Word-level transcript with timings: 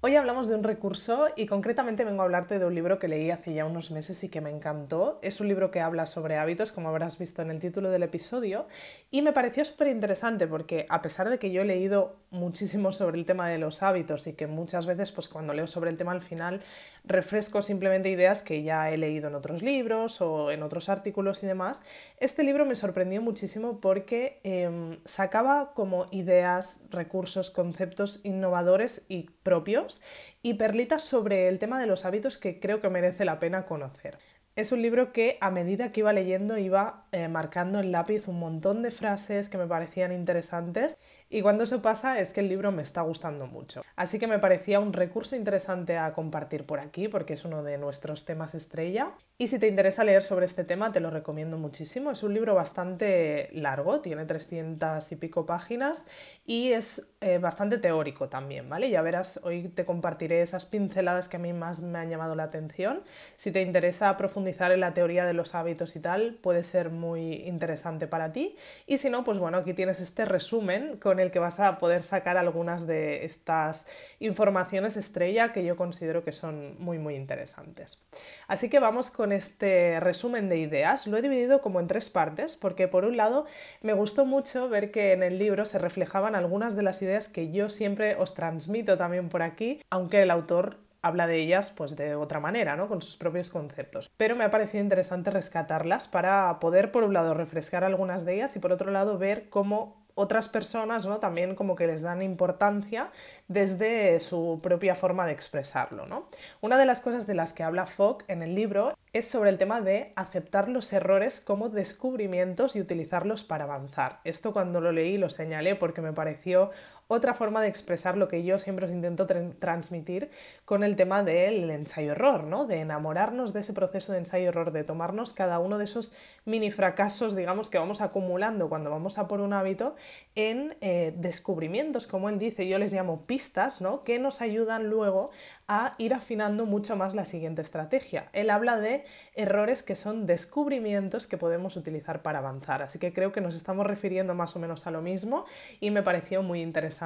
Hoy 0.00 0.14
hablamos 0.14 0.46
de 0.46 0.54
un 0.54 0.62
recurso 0.62 1.26
y 1.34 1.46
concretamente 1.46 2.04
vengo 2.04 2.22
a 2.22 2.24
hablarte 2.24 2.60
de 2.60 2.64
un 2.64 2.72
libro 2.72 3.00
que 3.00 3.08
leí 3.08 3.32
hace 3.32 3.52
ya 3.52 3.64
unos 3.64 3.90
meses 3.90 4.22
y 4.22 4.28
que 4.28 4.40
me 4.40 4.48
encantó. 4.48 5.18
Es 5.22 5.40
un 5.40 5.48
libro 5.48 5.72
que 5.72 5.80
habla 5.80 6.06
sobre 6.06 6.36
hábitos, 6.36 6.70
como 6.70 6.88
habrás 6.88 7.18
visto 7.18 7.42
en 7.42 7.50
el 7.50 7.58
título 7.58 7.90
del 7.90 8.04
episodio, 8.04 8.68
y 9.10 9.22
me 9.22 9.32
pareció 9.32 9.64
súper 9.64 9.88
interesante 9.88 10.46
porque 10.46 10.86
a 10.88 11.02
pesar 11.02 11.28
de 11.30 11.40
que 11.40 11.50
yo 11.50 11.62
he 11.62 11.64
leído 11.64 12.14
muchísimo 12.30 12.92
sobre 12.92 13.18
el 13.18 13.26
tema 13.26 13.48
de 13.48 13.58
los 13.58 13.82
hábitos 13.82 14.28
y 14.28 14.34
que 14.34 14.46
muchas 14.46 14.86
veces 14.86 15.10
pues 15.10 15.28
cuando 15.28 15.52
leo 15.52 15.66
sobre 15.66 15.90
el 15.90 15.96
tema 15.96 16.12
al 16.12 16.22
final 16.22 16.60
refresco 17.08 17.62
simplemente 17.62 18.10
ideas 18.10 18.42
que 18.42 18.62
ya 18.62 18.90
he 18.90 18.96
leído 18.96 19.28
en 19.28 19.34
otros 19.34 19.62
libros 19.62 20.20
o 20.20 20.50
en 20.50 20.62
otros 20.62 20.88
artículos 20.88 21.42
y 21.42 21.46
demás, 21.46 21.82
este 22.18 22.42
libro 22.42 22.66
me 22.66 22.74
sorprendió 22.74 23.22
muchísimo 23.22 23.80
porque 23.80 24.40
em, 24.44 24.98
sacaba 25.04 25.72
como 25.74 26.06
ideas, 26.10 26.82
recursos, 26.90 27.50
conceptos 27.50 28.20
innovadores 28.24 29.04
y 29.08 29.30
propios 29.42 30.00
y 30.42 30.54
perlitas 30.54 31.02
sobre 31.02 31.48
el 31.48 31.58
tema 31.58 31.80
de 31.80 31.86
los 31.86 32.04
hábitos 32.04 32.38
que 32.38 32.60
creo 32.60 32.80
que 32.80 32.90
merece 32.90 33.24
la 33.24 33.40
pena 33.40 33.66
conocer. 33.66 34.18
Es 34.58 34.72
un 34.72 34.82
libro 34.82 35.12
que 35.12 35.38
a 35.40 35.52
medida 35.52 35.92
que 35.92 36.00
iba 36.00 36.12
leyendo 36.12 36.58
iba 36.58 37.06
eh, 37.12 37.28
marcando 37.28 37.78
en 37.78 37.92
lápiz 37.92 38.26
un 38.26 38.40
montón 38.40 38.82
de 38.82 38.90
frases 38.90 39.48
que 39.48 39.56
me 39.56 39.68
parecían 39.68 40.12
interesantes 40.12 40.98
y 41.30 41.42
cuando 41.42 41.64
eso 41.64 41.82
pasa 41.82 42.20
es 42.20 42.32
que 42.32 42.40
el 42.40 42.48
libro 42.48 42.72
me 42.72 42.82
está 42.82 43.02
gustando 43.02 43.46
mucho. 43.46 43.82
Así 43.96 44.18
que 44.18 44.26
me 44.26 44.38
parecía 44.38 44.80
un 44.80 44.92
recurso 44.92 45.36
interesante 45.36 45.98
a 45.98 46.12
compartir 46.14 46.64
por 46.64 46.80
aquí 46.80 47.08
porque 47.08 47.34
es 47.34 47.44
uno 47.44 47.62
de 47.62 47.76
nuestros 47.76 48.24
temas 48.24 48.54
estrella. 48.54 49.12
Y 49.36 49.48
si 49.48 49.58
te 49.58 49.68
interesa 49.68 50.04
leer 50.04 50.22
sobre 50.22 50.46
este 50.46 50.64
tema 50.64 50.90
te 50.90 51.00
lo 51.00 51.10
recomiendo 51.10 51.58
muchísimo. 51.58 52.10
Es 52.10 52.22
un 52.22 52.32
libro 52.32 52.54
bastante 52.54 53.50
largo, 53.52 54.00
tiene 54.00 54.24
300 54.24 55.12
y 55.12 55.16
pico 55.16 55.44
páginas 55.46 56.06
y 56.46 56.72
es 56.72 57.10
eh, 57.20 57.38
bastante 57.38 57.78
teórico 57.78 58.28
también, 58.28 58.68
¿vale? 58.68 58.88
Ya 58.88 59.02
verás, 59.02 59.40
hoy 59.42 59.68
te 59.68 59.84
compartiré 59.84 60.40
esas 60.40 60.64
pinceladas 60.64 61.28
que 61.28 61.36
a 61.36 61.40
mí 61.40 61.52
más 61.52 61.80
me 61.80 61.98
han 61.98 62.08
llamado 62.08 62.34
la 62.36 62.44
atención. 62.44 63.02
Si 63.36 63.52
te 63.52 63.60
interesa 63.60 64.16
profundizar 64.16 64.72
en 64.72 64.80
la 64.80 64.94
teoría 64.94 65.26
de 65.26 65.34
los 65.34 65.54
hábitos 65.54 65.94
y 65.94 66.00
tal, 66.00 66.38
puede 66.40 66.64
ser 66.64 66.90
muy 66.90 67.34
interesante 67.44 68.06
para 68.06 68.32
ti. 68.32 68.56
Y 68.86 68.98
si 68.98 69.10
no, 69.10 69.24
pues 69.24 69.38
bueno, 69.38 69.58
aquí 69.58 69.74
tienes 69.74 70.00
este 70.00 70.24
resumen 70.24 70.96
con 70.96 71.17
el 71.20 71.30
que 71.30 71.38
vas 71.38 71.60
a 71.60 71.78
poder 71.78 72.02
sacar 72.02 72.36
algunas 72.36 72.86
de 72.86 73.24
estas 73.24 73.86
informaciones 74.20 74.96
estrella 74.96 75.52
que 75.52 75.64
yo 75.64 75.76
considero 75.76 76.24
que 76.24 76.32
son 76.32 76.76
muy 76.78 76.98
muy 76.98 77.14
interesantes. 77.14 77.98
Así 78.46 78.68
que 78.68 78.80
vamos 78.80 79.10
con 79.10 79.32
este 79.32 80.00
resumen 80.00 80.48
de 80.48 80.58
ideas. 80.58 81.06
Lo 81.06 81.16
he 81.16 81.22
dividido 81.22 81.60
como 81.60 81.80
en 81.80 81.86
tres 81.86 82.10
partes 82.10 82.56
porque 82.56 82.88
por 82.88 83.04
un 83.04 83.16
lado 83.16 83.46
me 83.82 83.92
gustó 83.92 84.24
mucho 84.24 84.68
ver 84.68 84.90
que 84.90 85.12
en 85.12 85.22
el 85.22 85.38
libro 85.38 85.64
se 85.64 85.78
reflejaban 85.78 86.34
algunas 86.34 86.76
de 86.76 86.82
las 86.82 87.02
ideas 87.02 87.28
que 87.28 87.50
yo 87.50 87.68
siempre 87.68 88.16
os 88.16 88.34
transmito 88.34 88.96
también 88.96 89.28
por 89.28 89.42
aquí, 89.42 89.80
aunque 89.90 90.22
el 90.22 90.30
autor 90.30 90.78
habla 91.02 91.26
de 91.26 91.36
ellas 91.36 91.70
pues 91.70 91.96
de 91.96 92.14
otra 92.14 92.40
manera, 92.40 92.76
¿no? 92.76 92.88
Con 92.88 93.02
sus 93.02 93.16
propios 93.16 93.50
conceptos. 93.50 94.10
Pero 94.16 94.36
me 94.36 94.44
ha 94.44 94.50
parecido 94.50 94.82
interesante 94.82 95.30
rescatarlas 95.30 96.08
para 96.08 96.58
poder 96.60 96.90
por 96.90 97.04
un 97.04 97.12
lado 97.12 97.34
refrescar 97.34 97.84
algunas 97.84 98.24
de 98.24 98.34
ellas 98.34 98.56
y 98.56 98.58
por 98.58 98.72
otro 98.72 98.90
lado 98.90 99.18
ver 99.18 99.48
cómo 99.48 100.04
otras 100.18 100.48
personas 100.48 101.06
¿no? 101.06 101.18
también 101.18 101.54
como 101.54 101.76
que 101.76 101.86
les 101.86 102.02
dan 102.02 102.22
importancia 102.22 103.12
desde 103.46 104.18
su 104.18 104.58
propia 104.60 104.96
forma 104.96 105.24
de 105.26 105.32
expresarlo. 105.32 106.06
¿no? 106.06 106.26
Una 106.60 106.76
de 106.76 106.86
las 106.86 107.00
cosas 107.00 107.28
de 107.28 107.34
las 107.34 107.52
que 107.52 107.62
habla 107.62 107.86
Fogg 107.86 108.24
en 108.26 108.42
el 108.42 108.56
libro 108.56 108.98
es 109.12 109.28
sobre 109.28 109.50
el 109.50 109.58
tema 109.58 109.80
de 109.80 110.12
aceptar 110.16 110.68
los 110.68 110.92
errores 110.92 111.40
como 111.40 111.68
descubrimientos 111.68 112.74
y 112.74 112.80
utilizarlos 112.80 113.44
para 113.44 113.62
avanzar. 113.62 114.18
Esto 114.24 114.52
cuando 114.52 114.80
lo 114.80 114.90
leí 114.90 115.18
lo 115.18 115.30
señalé 115.30 115.76
porque 115.76 116.00
me 116.00 116.12
pareció 116.12 116.72
otra 117.10 117.32
forma 117.32 117.62
de 117.62 117.68
expresar 117.68 118.18
lo 118.18 118.28
que 118.28 118.44
yo 118.44 118.58
siempre 118.58 118.84
os 118.84 118.92
intento 118.92 119.26
transmitir 119.26 120.30
con 120.66 120.84
el 120.84 120.94
tema 120.94 121.22
del 121.22 121.70
ensayo-error, 121.70 122.44
¿no? 122.44 122.66
De 122.66 122.80
enamorarnos 122.80 123.54
de 123.54 123.60
ese 123.60 123.72
proceso 123.72 124.12
de 124.12 124.18
ensayo-error, 124.18 124.72
de 124.72 124.84
tomarnos 124.84 125.32
cada 125.32 125.58
uno 125.58 125.78
de 125.78 125.84
esos 125.84 126.12
mini 126.44 126.70
fracasos, 126.70 127.34
digamos, 127.34 127.70
que 127.70 127.78
vamos 127.78 128.02
acumulando 128.02 128.68
cuando 128.68 128.90
vamos 128.90 129.16
a 129.16 129.26
por 129.26 129.40
un 129.40 129.54
hábito 129.54 129.96
en 130.34 130.76
eh, 130.82 131.14
descubrimientos, 131.16 132.06
como 132.06 132.28
él 132.28 132.38
dice, 132.38 132.68
yo 132.68 132.78
les 132.78 132.92
llamo 132.92 133.24
pistas, 133.24 133.80
¿no? 133.80 134.04
Que 134.04 134.18
nos 134.18 134.42
ayudan 134.42 134.90
luego 134.90 135.30
a 135.66 135.94
ir 135.96 136.12
afinando 136.12 136.66
mucho 136.66 136.94
más 136.94 137.14
la 137.14 137.24
siguiente 137.24 137.62
estrategia. 137.62 138.28
Él 138.34 138.50
habla 138.50 138.76
de 138.76 139.04
errores 139.34 139.82
que 139.82 139.94
son 139.94 140.26
descubrimientos 140.26 141.26
que 141.26 141.38
podemos 141.38 141.76
utilizar 141.76 142.20
para 142.20 142.40
avanzar, 142.40 142.82
así 142.82 142.98
que 142.98 143.14
creo 143.14 143.32
que 143.32 143.40
nos 143.40 143.54
estamos 143.54 143.86
refiriendo 143.86 144.34
más 144.34 144.54
o 144.56 144.58
menos 144.58 144.86
a 144.86 144.90
lo 144.90 145.00
mismo 145.00 145.46
y 145.80 145.90
me 145.90 146.02
pareció 146.02 146.42
muy 146.42 146.60
interesante 146.60 146.97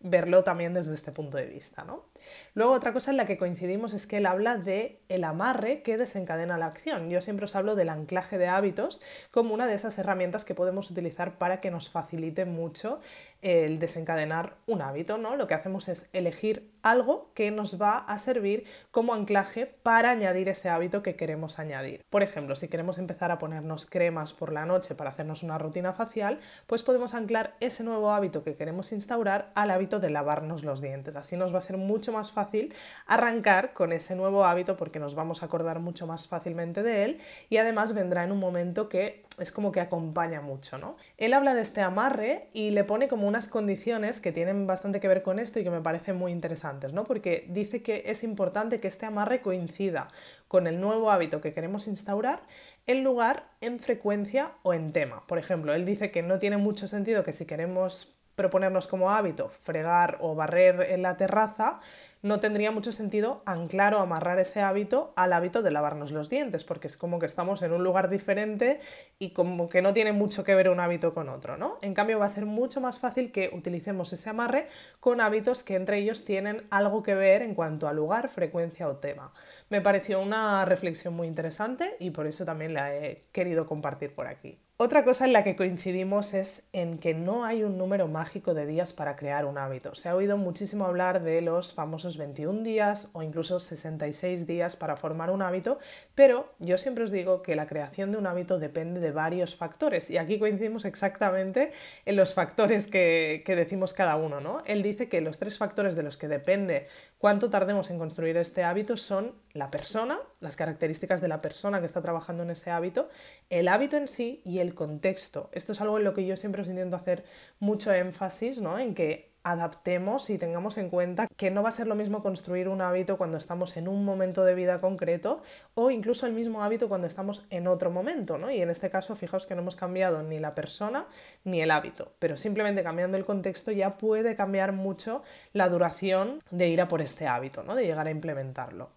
verlo 0.00 0.44
también 0.44 0.74
desde 0.74 0.94
este 0.94 1.12
punto 1.12 1.36
de 1.36 1.46
vista. 1.46 1.84
¿no? 1.84 2.04
Luego 2.54 2.72
otra 2.72 2.92
cosa 2.92 3.10
en 3.10 3.16
la 3.16 3.26
que 3.26 3.36
coincidimos 3.36 3.94
es 3.94 4.06
que 4.06 4.18
él 4.18 4.26
habla 4.26 4.56
de 4.56 5.00
el 5.08 5.24
amarre 5.24 5.82
que 5.82 5.96
desencadena 5.98 6.58
la 6.58 6.66
acción. 6.66 7.10
Yo 7.10 7.20
siempre 7.20 7.44
os 7.44 7.56
hablo 7.56 7.74
del 7.74 7.88
anclaje 7.88 8.38
de 8.38 8.48
hábitos 8.48 9.00
como 9.30 9.54
una 9.54 9.66
de 9.66 9.74
esas 9.74 9.98
herramientas 9.98 10.44
que 10.44 10.54
podemos 10.54 10.90
utilizar 10.90 11.38
para 11.38 11.60
que 11.60 11.70
nos 11.70 11.90
facilite 11.90 12.44
mucho 12.44 13.00
el 13.42 13.78
desencadenar 13.78 14.56
un 14.66 14.82
hábito. 14.82 15.18
¿no? 15.18 15.36
Lo 15.36 15.46
que 15.46 15.54
hacemos 15.54 15.88
es 15.88 16.08
elegir 16.12 16.72
algo 16.82 17.30
que 17.34 17.50
nos 17.50 17.80
va 17.80 17.98
a 17.98 18.18
servir 18.18 18.64
como 18.90 19.14
anclaje 19.14 19.66
para 19.66 20.10
añadir 20.10 20.48
ese 20.48 20.68
hábito 20.68 21.02
que 21.02 21.16
queremos 21.16 21.58
añadir. 21.58 22.02
Por 22.10 22.22
ejemplo, 22.22 22.54
si 22.54 22.68
queremos 22.68 22.98
empezar 22.98 23.30
a 23.30 23.38
ponernos 23.38 23.86
cremas 23.86 24.32
por 24.32 24.52
la 24.52 24.66
noche 24.66 24.94
para 24.94 25.10
hacernos 25.10 25.42
una 25.42 25.58
rutina 25.58 25.92
facial, 25.92 26.40
pues 26.66 26.82
podemos 26.82 27.14
anclar 27.14 27.56
ese 27.60 27.84
nuevo 27.84 28.12
hábito 28.12 28.42
que 28.44 28.56
queremos 28.56 28.92
instaurar 28.92 29.50
al 29.54 29.70
hábito 29.70 30.00
de 30.00 30.10
lavarnos 30.10 30.64
los 30.64 30.80
dientes. 30.80 31.16
Así 31.16 31.36
nos 31.36 31.52
va 31.52 31.58
a 31.58 31.62
ser 31.62 31.76
mucho 31.76 32.12
más 32.12 32.15
fácil 32.32 32.74
arrancar 33.06 33.72
con 33.72 33.92
ese 33.92 34.16
nuevo 34.16 34.44
hábito 34.44 34.76
porque 34.76 34.98
nos 34.98 35.14
vamos 35.14 35.42
a 35.42 35.46
acordar 35.46 35.80
mucho 35.80 36.06
más 36.06 36.28
fácilmente 36.28 36.82
de 36.82 37.04
él 37.04 37.18
y 37.50 37.58
además 37.58 37.92
vendrá 37.92 38.24
en 38.24 38.32
un 38.32 38.38
momento 38.38 38.88
que 38.88 39.22
es 39.38 39.52
como 39.52 39.72
que 39.72 39.80
acompaña 39.80 40.40
mucho, 40.40 40.78
¿no? 40.78 40.96
Él 41.18 41.34
habla 41.34 41.54
de 41.54 41.62
este 41.62 41.80
amarre 41.80 42.48
y 42.52 42.70
le 42.70 42.84
pone 42.84 43.08
como 43.08 43.28
unas 43.28 43.48
condiciones 43.48 44.20
que 44.20 44.32
tienen 44.32 44.66
bastante 44.66 45.00
que 45.00 45.08
ver 45.08 45.22
con 45.22 45.38
esto 45.38 45.60
y 45.60 45.64
que 45.64 45.70
me 45.70 45.80
parecen 45.80 46.16
muy 46.16 46.32
interesantes, 46.32 46.92
¿no? 46.92 47.04
Porque 47.04 47.46
dice 47.48 47.82
que 47.82 48.04
es 48.06 48.24
importante 48.24 48.78
que 48.78 48.88
este 48.88 49.06
amarre 49.06 49.42
coincida 49.42 50.08
con 50.48 50.66
el 50.66 50.80
nuevo 50.80 51.10
hábito 51.10 51.40
que 51.40 51.52
queremos 51.52 51.86
instaurar 51.86 52.40
en 52.86 53.04
lugar, 53.04 53.48
en 53.60 53.78
frecuencia 53.78 54.52
o 54.62 54.74
en 54.74 54.92
tema. 54.92 55.26
Por 55.26 55.38
ejemplo, 55.38 55.74
él 55.74 55.84
dice 55.84 56.10
que 56.10 56.22
no 56.22 56.38
tiene 56.38 56.56
mucho 56.56 56.88
sentido 56.88 57.24
que 57.24 57.32
si 57.32 57.46
queremos 57.46 58.16
proponernos 58.36 58.86
como 58.86 59.10
hábito 59.10 59.48
fregar 59.48 60.18
o 60.20 60.34
barrer 60.34 60.88
en 60.90 61.02
la 61.02 61.16
terraza, 61.16 61.80
no 62.26 62.40
tendría 62.40 62.72
mucho 62.72 62.90
sentido 62.90 63.40
anclar 63.46 63.94
o 63.94 64.00
amarrar 64.00 64.40
ese 64.40 64.60
hábito 64.60 65.12
al 65.14 65.32
hábito 65.32 65.62
de 65.62 65.70
lavarnos 65.70 66.10
los 66.10 66.28
dientes, 66.28 66.64
porque 66.64 66.88
es 66.88 66.96
como 66.96 67.20
que 67.20 67.26
estamos 67.26 67.62
en 67.62 67.72
un 67.72 67.84
lugar 67.84 68.10
diferente 68.10 68.80
y 69.20 69.30
como 69.30 69.68
que 69.68 69.80
no 69.80 69.92
tiene 69.92 70.10
mucho 70.10 70.42
que 70.42 70.56
ver 70.56 70.68
un 70.68 70.80
hábito 70.80 71.14
con 71.14 71.28
otro, 71.28 71.56
¿no? 71.56 71.78
En 71.82 71.94
cambio, 71.94 72.18
va 72.18 72.26
a 72.26 72.30
ser 72.30 72.44
mucho 72.44 72.80
más 72.80 72.98
fácil 72.98 73.30
que 73.30 73.50
utilicemos 73.52 74.12
ese 74.12 74.28
amarre 74.28 74.66
con 74.98 75.20
hábitos 75.20 75.62
que 75.62 75.76
entre 75.76 75.98
ellos 75.98 76.24
tienen 76.24 76.66
algo 76.70 77.04
que 77.04 77.14
ver 77.14 77.42
en 77.42 77.54
cuanto 77.54 77.86
a 77.86 77.92
lugar, 77.92 78.28
frecuencia 78.28 78.88
o 78.88 78.96
tema. 78.96 79.32
Me 79.70 79.80
pareció 79.80 80.20
una 80.20 80.64
reflexión 80.64 81.14
muy 81.14 81.28
interesante 81.28 81.96
y 82.00 82.10
por 82.10 82.26
eso 82.26 82.44
también 82.44 82.74
la 82.74 82.92
he 82.92 83.26
querido 83.30 83.66
compartir 83.66 84.12
por 84.16 84.26
aquí. 84.26 84.58
Otra 84.78 85.04
cosa 85.04 85.24
en 85.24 85.32
la 85.32 85.42
que 85.42 85.56
coincidimos 85.56 86.34
es 86.34 86.64
en 86.74 86.98
que 86.98 87.14
no 87.14 87.46
hay 87.46 87.62
un 87.62 87.78
número 87.78 88.08
mágico 88.08 88.52
de 88.52 88.66
días 88.66 88.92
para 88.92 89.16
crear 89.16 89.46
un 89.46 89.56
hábito. 89.56 89.94
Se 89.94 90.10
ha 90.10 90.14
oído 90.14 90.36
muchísimo 90.36 90.84
hablar 90.84 91.22
de 91.22 91.40
los 91.40 91.72
famosos 91.72 92.18
21 92.18 92.62
días 92.62 93.08
o 93.14 93.22
incluso 93.22 93.58
66 93.58 94.46
días 94.46 94.76
para 94.76 94.98
formar 94.98 95.30
un 95.30 95.40
hábito, 95.40 95.78
pero 96.14 96.52
yo 96.58 96.76
siempre 96.76 97.04
os 97.04 97.10
digo 97.10 97.40
que 97.40 97.56
la 97.56 97.66
creación 97.66 98.12
de 98.12 98.18
un 98.18 98.26
hábito 98.26 98.58
depende 98.58 99.00
de 99.00 99.12
varios 99.12 99.56
factores 99.56 100.10
y 100.10 100.18
aquí 100.18 100.38
coincidimos 100.38 100.84
exactamente 100.84 101.70
en 102.04 102.16
los 102.16 102.34
factores 102.34 102.86
que, 102.86 103.42
decimos 103.46 103.94
cada 103.94 104.16
uno. 104.16 104.42
¿no? 104.42 104.62
Él 104.66 104.82
dice 104.82 105.08
que 105.08 105.22
los 105.22 105.38
tres 105.38 105.56
factores 105.56 105.96
de 105.96 106.02
los 106.02 106.18
que 106.18 106.28
depende 106.28 106.86
cuánto 107.18 107.50
tardemos 107.50 107.90
en 107.90 107.98
construir 107.98 108.36
este 108.36 108.64
hábito 108.64 108.96
son 108.96 109.34
la 109.52 109.70
persona, 109.70 110.18
las 110.40 110.56
características 110.56 111.20
de 111.20 111.28
la 111.28 111.42
persona 111.42 111.80
que 111.80 111.86
está 111.86 112.02
trabajando 112.02 112.42
en 112.42 112.50
ese 112.50 112.70
hábito, 112.70 113.08
el 113.50 113.68
hábito 113.68 113.96
en 113.96 114.08
sí 114.08 114.42
y 114.44 114.58
el 114.58 114.74
contexto. 114.74 115.50
Esto 115.52 115.72
es 115.72 115.80
algo 115.80 115.98
en 115.98 116.04
lo 116.04 116.14
que 116.14 116.26
yo 116.26 116.36
siempre 116.36 116.62
os 116.62 116.68
intento 116.68 116.96
hacer 116.96 117.24
mucho 117.58 117.92
énfasis, 117.92 118.60
¿no? 118.60 118.78
En 118.78 118.94
que 118.94 119.35
adaptemos 119.46 120.28
y 120.30 120.38
tengamos 120.38 120.76
en 120.76 120.90
cuenta 120.90 121.28
que 121.36 121.52
no 121.52 121.62
va 121.62 121.68
a 121.68 121.72
ser 121.72 121.86
lo 121.86 121.94
mismo 121.94 122.20
construir 122.20 122.68
un 122.68 122.80
hábito 122.80 123.16
cuando 123.16 123.38
estamos 123.38 123.76
en 123.76 123.86
un 123.86 124.04
momento 124.04 124.44
de 124.44 124.56
vida 124.56 124.80
concreto 124.80 125.40
o 125.74 125.92
incluso 125.92 126.26
el 126.26 126.32
mismo 126.32 126.64
hábito 126.64 126.88
cuando 126.88 127.06
estamos 127.06 127.46
en 127.50 127.68
otro 127.68 127.92
momento, 127.92 128.38
¿no? 128.38 128.50
Y 128.50 128.60
en 128.60 128.70
este 128.70 128.90
caso, 128.90 129.14
fijaos 129.14 129.46
que 129.46 129.54
no 129.54 129.60
hemos 129.62 129.76
cambiado 129.76 130.24
ni 130.24 130.40
la 130.40 130.56
persona 130.56 131.06
ni 131.44 131.60
el 131.60 131.70
hábito, 131.70 132.10
pero 132.18 132.36
simplemente 132.36 132.82
cambiando 132.82 133.16
el 133.16 133.24
contexto 133.24 133.70
ya 133.70 133.98
puede 133.98 134.34
cambiar 134.34 134.72
mucho 134.72 135.22
la 135.52 135.68
duración 135.68 136.40
de 136.50 136.68
ir 136.68 136.80
a 136.80 136.88
por 136.88 137.00
este 137.00 137.28
hábito, 137.28 137.62
¿no? 137.62 137.76
De 137.76 137.84
llegar 137.84 138.08
a 138.08 138.10
implementarlo. 138.10 138.90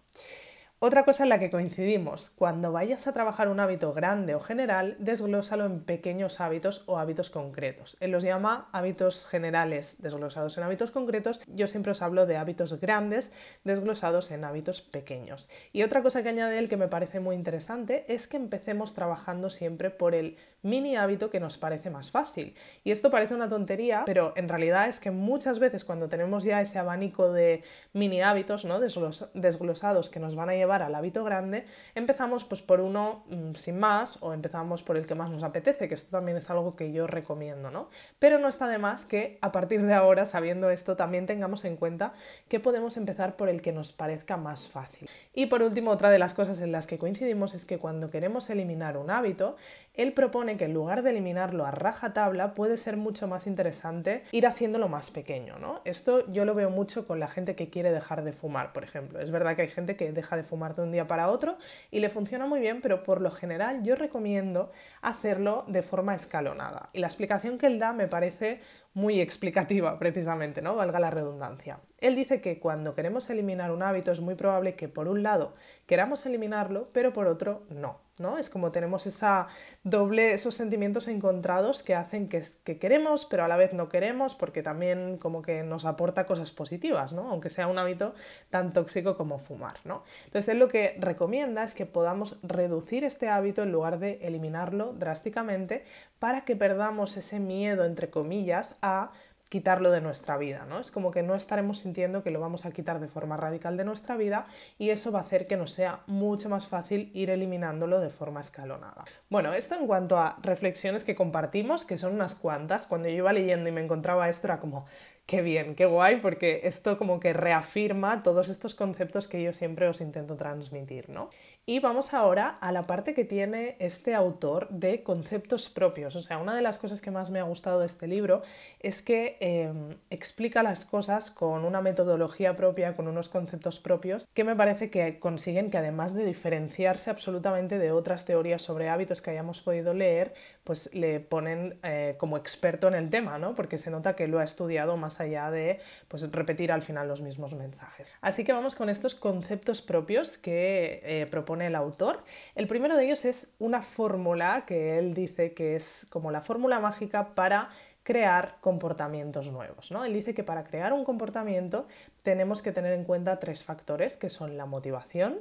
Otra 0.82 1.04
cosa 1.04 1.24
en 1.24 1.28
la 1.28 1.38
que 1.38 1.50
coincidimos, 1.50 2.30
cuando 2.30 2.72
vayas 2.72 3.06
a 3.06 3.12
trabajar 3.12 3.48
un 3.48 3.60
hábito 3.60 3.92
grande 3.92 4.34
o 4.34 4.40
general, 4.40 4.96
desglósalo 4.98 5.66
en 5.66 5.80
pequeños 5.80 6.40
hábitos 6.40 6.84
o 6.86 6.96
hábitos 6.96 7.28
concretos. 7.28 7.98
Él 8.00 8.12
los 8.12 8.22
llama 8.22 8.70
hábitos 8.72 9.26
generales 9.26 9.96
desglosados 9.98 10.56
en 10.56 10.64
hábitos 10.64 10.90
concretos. 10.90 11.42
Yo 11.48 11.66
siempre 11.66 11.92
os 11.92 12.00
hablo 12.00 12.24
de 12.24 12.38
hábitos 12.38 12.80
grandes 12.80 13.30
desglosados 13.62 14.30
en 14.30 14.42
hábitos 14.42 14.80
pequeños. 14.80 15.50
Y 15.74 15.82
otra 15.82 16.02
cosa 16.02 16.22
que 16.22 16.30
añade 16.30 16.58
él 16.58 16.70
que 16.70 16.78
me 16.78 16.88
parece 16.88 17.20
muy 17.20 17.36
interesante 17.36 18.06
es 18.08 18.26
que 18.26 18.38
empecemos 18.38 18.94
trabajando 18.94 19.50
siempre 19.50 19.90
por 19.90 20.14
el 20.14 20.38
mini 20.62 20.96
hábito 20.96 21.28
que 21.28 21.40
nos 21.40 21.58
parece 21.58 21.90
más 21.90 22.10
fácil. 22.10 22.54
Y 22.84 22.90
esto 22.90 23.10
parece 23.10 23.34
una 23.34 23.50
tontería, 23.50 24.04
pero 24.06 24.32
en 24.34 24.48
realidad 24.48 24.88
es 24.88 24.98
que 24.98 25.10
muchas 25.10 25.58
veces 25.58 25.84
cuando 25.84 26.08
tenemos 26.08 26.44
ya 26.44 26.62
ese 26.62 26.78
abanico 26.78 27.30
de 27.32 27.64
mini 27.92 28.22
hábitos 28.22 28.64
¿no? 28.64 28.80
desglosados 28.80 30.08
que 30.08 30.20
nos 30.20 30.34
van 30.34 30.48
a 30.48 30.54
llevar 30.54 30.69
al 30.72 30.94
hábito 30.94 31.24
grande, 31.24 31.66
empezamos 31.94 32.44
pues 32.44 32.62
por 32.62 32.80
uno 32.80 33.24
mm, 33.28 33.54
sin 33.54 33.78
más 33.78 34.18
o 34.22 34.32
empezamos 34.32 34.82
por 34.82 34.96
el 34.96 35.06
que 35.06 35.14
más 35.14 35.30
nos 35.30 35.42
apetece, 35.42 35.88
que 35.88 35.94
esto 35.94 36.10
también 36.10 36.36
es 36.36 36.50
algo 36.50 36.76
que 36.76 36.92
yo 36.92 37.06
recomiendo, 37.06 37.70
¿no? 37.70 37.88
Pero 38.18 38.38
no 38.38 38.48
está 38.48 38.68
de 38.68 38.78
más 38.78 39.04
que 39.04 39.38
a 39.40 39.52
partir 39.52 39.82
de 39.82 39.94
ahora, 39.94 40.24
sabiendo 40.24 40.70
esto, 40.70 40.96
también 40.96 41.26
tengamos 41.26 41.64
en 41.64 41.76
cuenta 41.76 42.12
que 42.48 42.60
podemos 42.60 42.96
empezar 42.96 43.36
por 43.36 43.48
el 43.48 43.62
que 43.62 43.72
nos 43.72 43.92
parezca 43.92 44.36
más 44.36 44.68
fácil. 44.68 45.08
Y 45.34 45.46
por 45.46 45.62
último, 45.62 45.90
otra 45.90 46.10
de 46.10 46.18
las 46.18 46.34
cosas 46.34 46.60
en 46.60 46.72
las 46.72 46.86
que 46.86 46.98
coincidimos 46.98 47.54
es 47.54 47.66
que 47.66 47.78
cuando 47.78 48.10
queremos 48.10 48.48
eliminar 48.50 48.96
un 48.96 49.10
hábito, 49.10 49.56
él 49.94 50.12
propone 50.12 50.56
que 50.56 50.64
en 50.64 50.74
lugar 50.74 51.02
de 51.02 51.10
eliminarlo 51.10 51.66
a 51.66 51.70
rajatabla, 51.70 52.54
puede 52.54 52.76
ser 52.76 52.96
mucho 52.96 53.26
más 53.26 53.46
interesante 53.46 54.24
ir 54.32 54.46
haciéndolo 54.46 54.88
más 54.88 55.10
pequeño, 55.10 55.58
¿no? 55.58 55.80
Esto 55.84 56.30
yo 56.32 56.44
lo 56.44 56.54
veo 56.54 56.70
mucho 56.70 57.06
con 57.06 57.20
la 57.20 57.28
gente 57.28 57.56
que 57.56 57.70
quiere 57.70 57.90
dejar 57.90 58.22
de 58.22 58.32
fumar, 58.32 58.72
por 58.72 58.84
ejemplo. 58.84 59.20
Es 59.20 59.30
verdad 59.30 59.56
que 59.56 59.62
hay 59.62 59.68
gente 59.68 59.96
que 59.96 60.12
deja 60.12 60.36
de 60.36 60.44
fumar 60.44 60.74
de 60.74 60.82
un 60.82 60.92
día 60.92 61.06
para 61.06 61.28
otro 61.28 61.58
y 61.90 62.00
le 62.00 62.08
funciona 62.08 62.46
muy 62.46 62.60
bien, 62.60 62.80
pero 62.80 63.02
por 63.02 63.20
lo 63.20 63.30
general 63.30 63.82
yo 63.82 63.96
recomiendo 63.96 64.70
hacerlo 65.02 65.64
de 65.66 65.82
forma 65.82 66.14
escalonada. 66.14 66.90
Y 66.92 67.00
la 67.00 67.06
explicación 67.06 67.58
que 67.58 67.66
él 67.66 67.78
da 67.78 67.92
me 67.92 68.06
parece 68.08 68.60
muy 68.92 69.20
explicativa, 69.20 69.98
precisamente, 69.98 70.62
¿no? 70.62 70.74
Valga 70.74 70.98
la 70.98 71.10
redundancia. 71.10 71.80
Él 71.98 72.16
dice 72.16 72.40
que 72.40 72.58
cuando 72.58 72.94
queremos 72.94 73.30
eliminar 73.30 73.70
un 73.70 73.82
hábito 73.82 74.10
es 74.10 74.20
muy 74.20 74.34
probable 74.34 74.74
que 74.74 74.88
por 74.88 75.08
un 75.08 75.22
lado 75.22 75.54
queramos 75.86 76.26
eliminarlo, 76.26 76.88
pero 76.92 77.12
por 77.12 77.28
otro 77.28 77.66
no, 77.68 78.00
¿no? 78.20 78.38
Es 78.38 78.50
como 78.50 78.70
tenemos 78.70 79.06
esa 79.06 79.48
doble, 79.82 80.32
esos 80.32 80.54
sentimientos 80.54 81.08
encontrados 81.08 81.82
que 81.82 81.94
hacen 81.94 82.28
que, 82.28 82.44
que 82.64 82.78
queremos, 82.78 83.24
pero 83.24 83.44
a 83.44 83.48
la 83.48 83.56
vez 83.56 83.72
no 83.72 83.88
queremos, 83.88 84.34
porque 84.34 84.62
también 84.62 85.18
como 85.18 85.42
que 85.42 85.62
nos 85.62 85.84
aporta 85.84 86.26
cosas 86.26 86.52
positivas, 86.52 87.12
¿no? 87.12 87.30
Aunque 87.30 87.50
sea 87.50 87.66
un 87.66 87.78
hábito 87.78 88.14
tan 88.50 88.72
tóxico 88.72 89.16
como 89.16 89.38
fumar, 89.38 89.74
¿no? 89.84 90.04
Entonces 90.26 90.48
él 90.48 90.58
lo 90.58 90.68
que 90.68 90.96
recomienda 91.00 91.64
es 91.64 91.74
que 91.74 91.86
podamos 91.86 92.38
reducir 92.42 93.04
este 93.04 93.28
hábito 93.28 93.62
en 93.62 93.72
lugar 93.72 93.98
de 93.98 94.18
eliminarlo 94.22 94.92
drásticamente 94.92 95.84
para 96.18 96.44
que 96.44 96.54
perdamos 96.54 97.16
ese 97.16 97.40
miedo, 97.40 97.84
entre 97.84 98.10
comillas, 98.10 98.76
a 98.82 99.10
quitarlo 99.50 99.90
de 99.90 100.00
nuestra 100.00 100.38
vida, 100.38 100.64
¿no? 100.68 100.78
Es 100.78 100.92
como 100.92 101.10
que 101.10 101.24
no 101.24 101.34
estaremos 101.34 101.80
sintiendo 101.80 102.22
que 102.22 102.30
lo 102.30 102.38
vamos 102.38 102.66
a 102.66 102.70
quitar 102.70 103.00
de 103.00 103.08
forma 103.08 103.36
radical 103.36 103.76
de 103.76 103.84
nuestra 103.84 104.16
vida 104.16 104.46
y 104.78 104.90
eso 104.90 105.10
va 105.10 105.18
a 105.18 105.22
hacer 105.22 105.48
que 105.48 105.56
nos 105.56 105.72
sea 105.72 106.00
mucho 106.06 106.48
más 106.48 106.68
fácil 106.68 107.10
ir 107.14 107.30
eliminándolo 107.30 108.00
de 108.00 108.10
forma 108.10 108.40
escalonada. 108.40 109.04
Bueno, 109.28 109.52
esto 109.52 109.74
en 109.74 109.88
cuanto 109.88 110.18
a 110.18 110.38
reflexiones 110.40 111.02
que 111.02 111.16
compartimos, 111.16 111.84
que 111.84 111.98
son 111.98 112.14
unas 112.14 112.36
cuantas, 112.36 112.86
cuando 112.86 113.08
yo 113.08 113.16
iba 113.16 113.32
leyendo 113.32 113.68
y 113.68 113.72
me 113.72 113.82
encontraba 113.82 114.28
esto 114.28 114.46
era 114.46 114.60
como, 114.60 114.86
Qué 115.30 115.42
bien, 115.42 115.76
qué 115.76 115.86
guay, 115.86 116.16
porque 116.16 116.62
esto 116.64 116.98
como 116.98 117.20
que 117.20 117.32
reafirma 117.32 118.24
todos 118.24 118.48
estos 118.48 118.74
conceptos 118.74 119.28
que 119.28 119.40
yo 119.40 119.52
siempre 119.52 119.86
os 119.86 120.00
intento 120.00 120.36
transmitir, 120.36 121.08
¿no? 121.08 121.30
Y 121.66 121.78
vamos 121.78 122.14
ahora 122.14 122.58
a 122.60 122.72
la 122.72 122.88
parte 122.88 123.14
que 123.14 123.24
tiene 123.24 123.76
este 123.78 124.16
autor 124.16 124.68
de 124.70 125.04
conceptos 125.04 125.68
propios. 125.68 126.16
O 126.16 126.20
sea, 126.20 126.38
una 126.38 126.56
de 126.56 126.62
las 126.62 126.78
cosas 126.78 127.00
que 127.00 127.12
más 127.12 127.30
me 127.30 127.38
ha 127.38 127.44
gustado 127.44 127.78
de 127.78 127.86
este 127.86 128.08
libro 128.08 128.42
es 128.80 129.02
que 129.02 129.36
em, 129.38 129.96
explica 130.10 130.64
las 130.64 130.84
cosas 130.84 131.30
con 131.30 131.64
una 131.64 131.80
metodología 131.80 132.56
propia, 132.56 132.96
con 132.96 133.06
unos 133.06 133.28
conceptos 133.28 133.78
propios, 133.78 134.26
que 134.34 134.42
me 134.42 134.56
parece 134.56 134.90
que 134.90 135.20
consiguen 135.20 135.70
que 135.70 135.78
además 135.78 136.12
de 136.12 136.24
diferenciarse 136.24 137.08
absolutamente 137.08 137.78
de 137.78 137.92
otras 137.92 138.24
teorías 138.24 138.62
sobre 138.62 138.88
hábitos 138.88 139.22
que 139.22 139.30
hayamos 139.30 139.62
podido 139.62 139.94
leer, 139.94 140.34
pues 140.64 140.92
le 140.92 141.20
ponen 141.20 141.78
eh, 141.84 142.16
como 142.18 142.36
experto 142.36 142.88
en 142.88 142.94
el 142.94 143.10
tema, 143.10 143.38
¿no? 143.38 143.54
Porque 143.54 143.78
se 143.78 143.92
nota 143.92 144.16
que 144.16 144.26
lo 144.26 144.40
ha 144.40 144.44
estudiado 144.44 144.96
más 144.96 145.19
allá 145.20 145.50
de 145.50 145.80
pues, 146.08 146.30
repetir 146.32 146.72
al 146.72 146.82
final 146.82 147.08
los 147.08 147.22
mismos 147.22 147.54
mensajes. 147.54 148.08
Así 148.20 148.44
que 148.44 148.52
vamos 148.52 148.74
con 148.74 148.88
estos 148.88 149.14
conceptos 149.14 149.82
propios 149.82 150.38
que 150.38 151.00
eh, 151.04 151.26
propone 151.26 151.66
el 151.66 151.74
autor. 151.74 152.24
El 152.54 152.66
primero 152.66 152.96
de 152.96 153.04
ellos 153.04 153.24
es 153.24 153.54
una 153.58 153.82
fórmula 153.82 154.64
que 154.66 154.98
él 154.98 155.14
dice 155.14 155.52
que 155.54 155.76
es 155.76 156.06
como 156.10 156.30
la 156.30 156.40
fórmula 156.40 156.80
mágica 156.80 157.34
para 157.34 157.70
crear 158.02 158.56
comportamientos 158.60 159.50
nuevos. 159.52 159.90
¿no? 159.92 160.04
Él 160.04 160.12
dice 160.12 160.34
que 160.34 160.44
para 160.44 160.64
crear 160.64 160.92
un 160.92 161.04
comportamiento 161.04 161.86
tenemos 162.22 162.62
que 162.62 162.72
tener 162.72 162.92
en 162.92 163.04
cuenta 163.04 163.38
tres 163.38 163.64
factores, 163.64 164.16
que 164.16 164.30
son 164.30 164.56
la 164.56 164.66
motivación, 164.66 165.38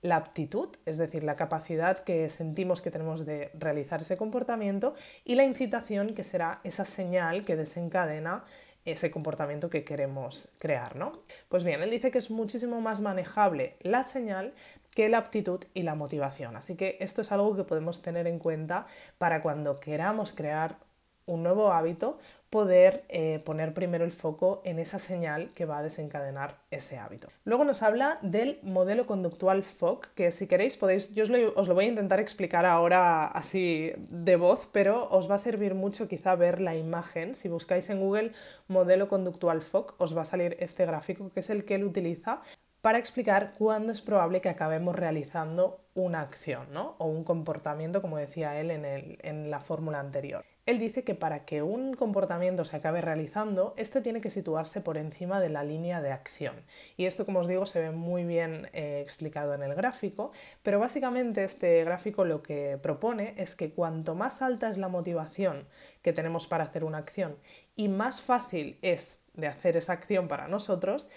la 0.00 0.16
aptitud, 0.16 0.68
es 0.86 0.96
decir, 0.96 1.24
la 1.24 1.36
capacidad 1.36 1.98
que 1.98 2.30
sentimos 2.30 2.82
que 2.82 2.90
tenemos 2.90 3.26
de 3.26 3.50
realizar 3.54 4.00
ese 4.00 4.16
comportamiento, 4.16 4.94
y 5.24 5.34
la 5.34 5.44
incitación, 5.44 6.14
que 6.14 6.24
será 6.24 6.60
esa 6.62 6.84
señal 6.84 7.44
que 7.44 7.56
desencadena 7.56 8.44
ese 8.90 9.10
comportamiento 9.10 9.70
que 9.70 9.84
queremos 9.84 10.52
crear, 10.58 10.96
¿no? 10.96 11.12
Pues 11.48 11.64
bien, 11.64 11.82
él 11.82 11.90
dice 11.90 12.10
que 12.10 12.18
es 12.18 12.30
muchísimo 12.30 12.80
más 12.80 13.00
manejable 13.00 13.76
la 13.80 14.02
señal 14.02 14.54
que 14.94 15.08
la 15.08 15.18
aptitud 15.18 15.60
y 15.74 15.82
la 15.82 15.94
motivación. 15.94 16.56
Así 16.56 16.76
que 16.76 16.96
esto 17.00 17.20
es 17.22 17.30
algo 17.32 17.56
que 17.56 17.64
podemos 17.64 18.02
tener 18.02 18.26
en 18.26 18.38
cuenta 18.38 18.86
para 19.18 19.42
cuando 19.42 19.80
queramos 19.80 20.32
crear 20.32 20.78
un 21.26 21.42
nuevo 21.42 21.72
hábito, 21.72 22.18
poder 22.50 23.04
eh, 23.08 23.40
poner 23.44 23.74
primero 23.74 24.04
el 24.04 24.12
foco 24.12 24.62
en 24.64 24.78
esa 24.78 24.98
señal 24.98 25.52
que 25.54 25.66
va 25.66 25.78
a 25.78 25.82
desencadenar 25.82 26.58
ese 26.70 26.98
hábito. 26.98 27.28
Luego 27.44 27.64
nos 27.64 27.82
habla 27.82 28.18
del 28.22 28.58
modelo 28.62 29.06
conductual 29.06 29.62
FOC, 29.64 30.14
que 30.14 30.30
si 30.32 30.46
queréis 30.46 30.76
podéis, 30.76 31.14
yo 31.14 31.24
os 31.56 31.68
lo, 31.68 31.74
voy 31.74 31.84
a 31.84 31.88
intentar 31.88 32.20
explicar 32.20 32.64
ahora 32.64 33.26
así 33.26 33.92
de 33.96 34.36
voz, 34.36 34.68
pero 34.72 35.08
os 35.10 35.30
va 35.30 35.34
a 35.34 35.38
servir 35.38 35.74
mucho 35.74 36.08
quizá 36.08 36.34
ver 36.34 36.60
la 36.60 36.74
imagen. 36.74 37.34
Si 37.34 37.48
buscáis 37.48 37.90
en 37.90 38.00
Google 38.00 38.32
modelo 38.66 39.08
conductual 39.08 39.60
FOC, 39.60 39.94
os 39.98 40.16
va 40.16 40.22
a 40.22 40.26
salir 40.26 40.56
este 40.60 40.86
gráfico 40.86 41.30
que 41.30 41.40
es 41.40 41.50
el 41.50 41.64
que 41.64 41.74
él 41.74 41.84
utiliza 41.84 42.42
para 42.80 42.98
explicar 42.98 43.54
cuándo 43.58 43.92
es 43.92 44.00
probable 44.00 44.40
que 44.40 44.48
acabemos 44.48 44.94
realizando 44.94 45.80
una 45.94 46.20
acción 46.20 46.72
¿no? 46.72 46.94
o 46.98 47.06
un 47.06 47.24
comportamiento, 47.24 48.00
como 48.00 48.16
decía 48.16 48.58
él 48.60 48.70
en 48.70 49.50
la 49.50 49.60
fórmula 49.60 49.98
anterior. 49.98 50.44
Él 50.68 50.78
dice 50.78 51.02
que 51.02 51.14
para 51.14 51.46
que 51.46 51.62
un 51.62 51.94
comportamiento 51.94 52.62
se 52.62 52.76
acabe 52.76 53.00
realizando, 53.00 53.72
este 53.78 54.02
tiene 54.02 54.20
que 54.20 54.28
situarse 54.28 54.82
por 54.82 54.98
encima 54.98 55.40
de 55.40 55.48
la 55.48 55.64
línea 55.64 56.02
de 56.02 56.12
acción. 56.12 56.56
Y 56.98 57.06
esto, 57.06 57.24
como 57.24 57.38
os 57.38 57.48
digo, 57.48 57.64
se 57.64 57.80
ve 57.80 57.90
muy 57.90 58.24
bien 58.24 58.68
eh, 58.74 59.00
explicado 59.00 59.54
en 59.54 59.62
el 59.62 59.74
gráfico, 59.74 60.30
pero 60.62 60.78
básicamente 60.78 61.42
este 61.42 61.82
gráfico 61.84 62.26
lo 62.26 62.42
que 62.42 62.78
propone 62.82 63.32
es 63.38 63.56
que 63.56 63.70
cuanto 63.70 64.14
más 64.14 64.42
alta 64.42 64.68
es 64.68 64.76
la 64.76 64.88
motivación 64.88 65.66
que 66.02 66.12
tenemos 66.12 66.46
para 66.46 66.64
hacer 66.64 66.84
una 66.84 66.98
acción 66.98 67.38
y 67.74 67.88
más 67.88 68.20
fácil 68.20 68.78
es 68.82 69.22
de 69.32 69.46
hacer 69.46 69.78
esa 69.78 69.94
acción 69.94 70.28
para 70.28 70.48
nosotros, 70.48 71.08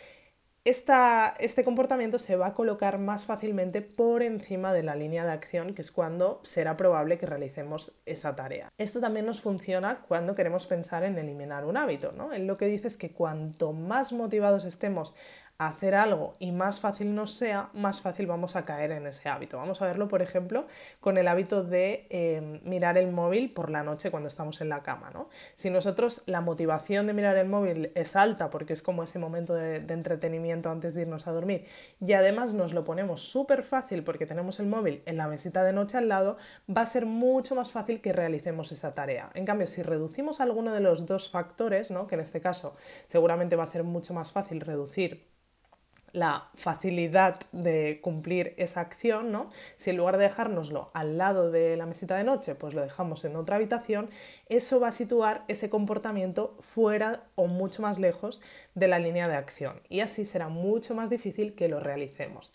este 0.63 1.63
comportamiento 1.63 2.19
se 2.19 2.35
va 2.35 2.47
a 2.47 2.53
colocar 2.53 2.99
más 2.99 3.25
fácilmente 3.25 3.81
por 3.81 4.21
encima 4.21 4.73
de 4.73 4.83
la 4.83 4.93
línea 4.93 5.25
de 5.25 5.31
acción, 5.31 5.73
que 5.73 5.81
es 5.81 5.91
cuando 5.91 6.39
será 6.43 6.77
probable 6.77 7.17
que 7.17 7.25
realicemos 7.25 7.93
esa 8.05 8.35
tarea. 8.35 8.69
Esto 8.77 8.99
también 8.99 9.25
nos 9.25 9.41
funciona 9.41 10.01
cuando 10.07 10.35
queremos 10.35 10.67
pensar 10.67 11.03
en 11.03 11.17
eliminar 11.17 11.65
un 11.65 11.77
hábito. 11.77 12.11
¿no? 12.11 12.31
Él 12.31 12.45
lo 12.45 12.57
que 12.57 12.67
dice 12.67 12.87
es 12.87 12.97
que 12.97 13.11
cuanto 13.11 13.73
más 13.73 14.13
motivados 14.13 14.65
estemos 14.65 15.15
hacer 15.67 15.93
algo 15.93 16.35
y 16.39 16.51
más 16.51 16.79
fácil 16.79 17.13
nos 17.13 17.31
sea, 17.31 17.69
más 17.73 18.01
fácil 18.01 18.25
vamos 18.25 18.55
a 18.55 18.65
caer 18.65 18.91
en 18.91 19.05
ese 19.05 19.29
hábito. 19.29 19.57
Vamos 19.57 19.79
a 19.81 19.85
verlo, 19.85 20.07
por 20.07 20.23
ejemplo, 20.23 20.65
con 20.99 21.19
el 21.19 21.27
hábito 21.27 21.63
de 21.63 22.07
em, 22.09 22.61
mirar 22.63 22.97
el 22.97 23.11
móvil 23.11 23.53
por 23.53 23.69
la 23.69 23.83
noche 23.83 24.09
cuando 24.09 24.27
estamos 24.27 24.59
en 24.61 24.69
la 24.69 24.81
cama. 24.81 25.11
¿no? 25.13 25.29
Si 25.55 25.69
nosotros 25.69 26.23
la 26.25 26.41
motivación 26.41 27.05
de 27.05 27.13
mirar 27.13 27.37
el 27.37 27.47
móvil 27.47 27.91
es 27.93 28.15
alta 28.15 28.49
porque 28.49 28.73
es 28.73 28.81
como 28.81 29.03
ese 29.03 29.19
momento 29.19 29.53
de, 29.53 29.75
entretenimiento 29.91 30.71
antes 30.71 30.95
de 30.95 31.01
irnos 31.01 31.27
a 31.27 31.31
dormir 31.31 31.65
y 31.99 32.13
además 32.13 32.53
nos 32.53 32.73
lo 32.73 32.83
ponemos 32.83 33.21
súper 33.21 33.61
fácil 33.61 34.03
porque 34.03 34.25
tenemos 34.25 34.59
el 34.59 34.65
móvil 34.65 35.03
en 35.05 35.17
la 35.17 35.27
mesita 35.27 35.63
de 35.63 35.73
noche 35.73 35.97
al 35.97 36.07
lado, 36.07 36.37
va 36.75 36.81
a 36.81 36.85
ser 36.87 37.05
mucho 37.05 37.53
más 37.53 37.71
fácil 37.71 38.01
que 38.01 38.13
realicemos 38.13 38.71
esa 38.71 38.95
tarea. 38.95 39.29
En 39.35 39.45
cambio, 39.45 39.67
si 39.67 39.83
reducimos 39.83 40.41
alguno 40.41 40.73
de 40.73 40.79
los 40.79 41.05
dos 41.05 41.29
factores, 41.29 41.91
¿no? 41.91 42.07
que 42.07 42.15
en 42.15 42.21
este 42.21 42.41
caso 42.41 42.75
seguramente 43.07 43.55
va 43.55 43.63
a 43.63 43.67
ser 43.67 43.83
mucho 43.83 44.13
más 44.13 44.31
fácil 44.31 44.61
reducir 44.61 45.29
la 46.13 46.49
facilidad 46.55 47.39
de 47.51 47.99
cumplir 48.01 48.53
esa 48.57 48.81
acción, 48.81 49.31
¿no? 49.31 49.49
Si 49.75 49.89
en 49.89 49.97
lugar 49.97 50.17
de 50.17 50.23
dejárnoslo 50.23 50.91
al 50.93 51.17
lado 51.17 51.51
de 51.51 51.77
la 51.77 51.85
mesita 51.85 52.15
de 52.15 52.23
noche, 52.23 52.55
pues 52.55 52.73
lo 52.73 52.81
dejamos 52.81 53.25
en 53.25 53.35
otra 53.35 53.57
habitación, 53.57 54.09
eso 54.49 54.79
va 54.79 54.89
a 54.89 54.91
situar 54.91 55.43
ese 55.47 55.69
comportamiento 55.69 56.57
fuera 56.59 57.23
o 57.35 57.47
mucho 57.47 57.81
más 57.81 57.99
lejos 57.99 58.41
de 58.75 58.87
la 58.87 58.99
línea 58.99 59.27
de 59.27 59.35
acción 59.35 59.81
y 59.89 59.99
así 59.99 60.25
será 60.25 60.47
mucho 60.47 60.95
más 60.95 61.09
difícil 61.09 61.53
que 61.55 61.67
lo 61.67 61.79
realicemos. 61.79 62.53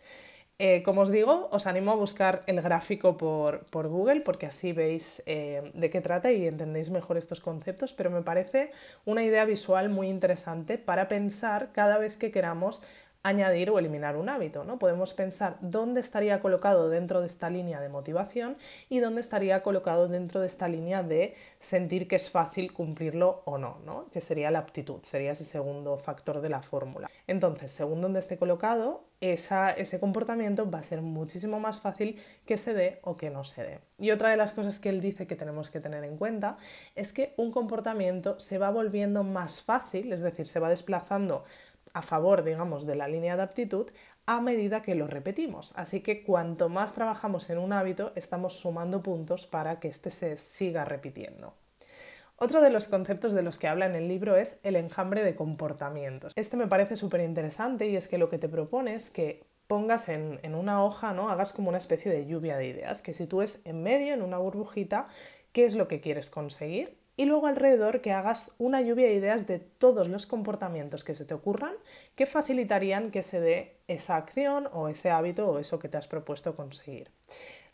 Eh, 0.58 0.82
como 0.84 1.02
os 1.02 1.10
digo, 1.10 1.50
os 1.52 1.66
animo 1.66 1.92
a 1.92 1.96
buscar 1.96 2.42
el 2.46 2.62
gráfico 2.62 3.18
por, 3.18 3.66
Google 3.70 4.22
porque 4.22 4.46
así 4.46 4.72
veis 4.72 5.22
eh, 5.26 5.70
de 5.74 5.90
qué 5.90 6.00
trata 6.00 6.32
y 6.32 6.46
entendéis 6.46 6.88
mejor 6.88 7.18
estos 7.18 7.42
conceptos, 7.42 7.92
pero 7.92 8.10
me 8.10 8.22
parece 8.22 8.70
una 9.04 9.22
idea 9.22 9.44
visual 9.44 9.90
muy 9.90 10.08
interesante 10.08 10.78
para 10.78 11.08
pensar 11.08 11.72
cada 11.72 11.98
vez 11.98 12.16
que 12.16 12.30
queramos 12.30 12.82
añadir 13.26 13.70
o 13.70 13.78
eliminar 13.78 14.16
un 14.16 14.28
hábito. 14.28 14.64
¿no? 14.64 14.78
Podemos 14.78 15.12
pensar 15.12 15.56
dónde 15.60 16.00
estaría 16.00 16.40
colocado 16.40 16.88
dentro 16.88 17.20
de 17.20 17.26
esta 17.26 17.50
línea 17.50 17.80
de 17.80 17.88
motivación 17.88 18.56
y 18.88 19.00
dónde 19.00 19.20
estaría 19.20 19.62
colocado 19.62 20.06
dentro 20.06 20.40
de 20.40 20.46
esta 20.46 20.68
línea 20.68 21.02
de 21.02 21.34
sentir 21.58 22.06
que 22.06 22.16
es 22.16 22.30
fácil 22.30 22.72
cumplirlo 22.72 23.42
o 23.44 23.58
no, 23.58 23.78
¿no? 23.84 24.08
que 24.12 24.20
sería 24.20 24.52
la 24.52 24.60
aptitud, 24.60 25.00
sería 25.02 25.32
ese 25.32 25.44
segundo 25.44 25.98
factor 25.98 26.40
de 26.40 26.50
la 26.50 26.62
fórmula. 26.62 27.10
Entonces, 27.26 27.72
según 27.72 28.00
donde 28.00 28.20
esté 28.20 28.38
colocado, 28.38 29.04
ese 29.20 29.98
comportamiento 29.98 30.70
va 30.70 30.78
a 30.78 30.82
ser 30.82 31.02
muchísimo 31.02 31.58
más 31.58 31.80
fácil 31.80 32.20
que 32.44 32.58
se 32.58 32.74
dé 32.74 33.00
o 33.02 33.16
que 33.16 33.30
no 33.30 33.42
se 33.44 33.64
dé. 33.64 33.80
Y 33.98 34.10
otra 34.10 34.30
de 34.30 34.36
las 34.36 34.52
cosas 34.52 34.78
que 34.78 34.90
él 34.90 35.00
dice 35.00 35.26
que 35.26 35.36
tenemos 35.36 35.70
que 35.70 35.80
tener 35.80 36.04
en 36.04 36.16
cuenta 36.16 36.58
es 36.94 37.12
que 37.12 37.32
un 37.36 37.50
comportamiento 37.50 38.38
se 38.38 38.58
va 38.58 38.70
volviendo 38.70 39.24
más 39.24 39.62
fácil, 39.62 40.12
es 40.12 40.20
decir, 40.20 40.46
se 40.46 40.60
va 40.60 40.68
desplazando 40.68 41.44
a 41.96 42.02
favor, 42.02 42.44
digamos, 42.44 42.84
de 42.84 42.94
la 42.94 43.08
línea 43.08 43.36
de 43.36 43.42
aptitud 43.42 43.90
a 44.26 44.42
medida 44.42 44.82
que 44.82 44.94
lo 44.94 45.06
repetimos. 45.06 45.72
Así 45.76 46.00
que 46.00 46.22
cuanto 46.22 46.68
más 46.68 46.92
trabajamos 46.92 47.48
en 47.48 47.56
un 47.56 47.72
hábito, 47.72 48.12
estamos 48.16 48.52
sumando 48.52 49.02
puntos 49.02 49.46
para 49.46 49.80
que 49.80 49.88
éste 49.88 50.10
se 50.10 50.36
siga 50.36 50.84
repitiendo. 50.84 51.54
Otro 52.36 52.60
de 52.60 52.68
los 52.68 52.88
conceptos 52.88 53.32
de 53.32 53.42
los 53.42 53.58
que 53.58 53.66
habla 53.66 53.86
en 53.86 53.94
el 53.94 54.08
libro 54.08 54.36
es 54.36 54.60
el 54.62 54.76
enjambre 54.76 55.24
de 55.24 55.34
comportamientos. 55.34 56.34
Este 56.36 56.58
me 56.58 56.66
parece 56.66 56.96
súper 56.96 57.22
interesante 57.22 57.88
y 57.88 57.96
es 57.96 58.08
que 58.08 58.18
lo 58.18 58.28
que 58.28 58.36
te 58.36 58.50
propone 58.50 58.94
es 58.94 59.08
que 59.08 59.46
pongas 59.66 60.10
en, 60.10 60.38
en, 60.42 60.54
una 60.54 60.84
hoja, 60.84 61.14
¿no? 61.14 61.30
Hagas 61.30 61.54
como 61.54 61.70
una 61.70 61.78
especie 61.78 62.12
de 62.12 62.26
lluvia 62.26 62.58
de 62.58 62.66
ideas, 62.66 63.00
que 63.00 63.14
sitúes 63.14 63.62
en 63.64 63.82
medio, 63.82 64.12
en 64.12 64.20
una 64.20 64.36
burbujita, 64.36 65.08
qué 65.52 65.64
es 65.64 65.76
lo 65.76 65.88
que 65.88 66.02
quieres 66.02 66.28
conseguir 66.28 66.98
y 67.16 67.24
luego 67.24 67.46
alrededor 67.46 68.00
que 68.00 68.12
hagas 68.12 68.54
una 68.58 68.80
lluvia 68.82 69.06
de 69.06 69.14
ideas 69.14 69.46
de 69.46 69.58
todos 69.58 70.08
los 70.08 70.26
comportamientos 70.26 71.04
que 71.04 71.14
se 71.14 71.24
te 71.24 71.34
ocurran 71.34 71.74
que 72.14 72.26
facilitarían 72.26 73.10
que 73.10 73.22
se 73.22 73.40
dé 73.40 73.76
esa 73.88 74.16
acción 74.16 74.68
o 74.72 74.88
ese 74.88 75.10
hábito 75.10 75.48
o 75.48 75.58
eso 75.58 75.78
que 75.78 75.88
te 75.88 75.96
has 75.96 76.08
propuesto 76.08 76.56
conseguir. 76.56 77.10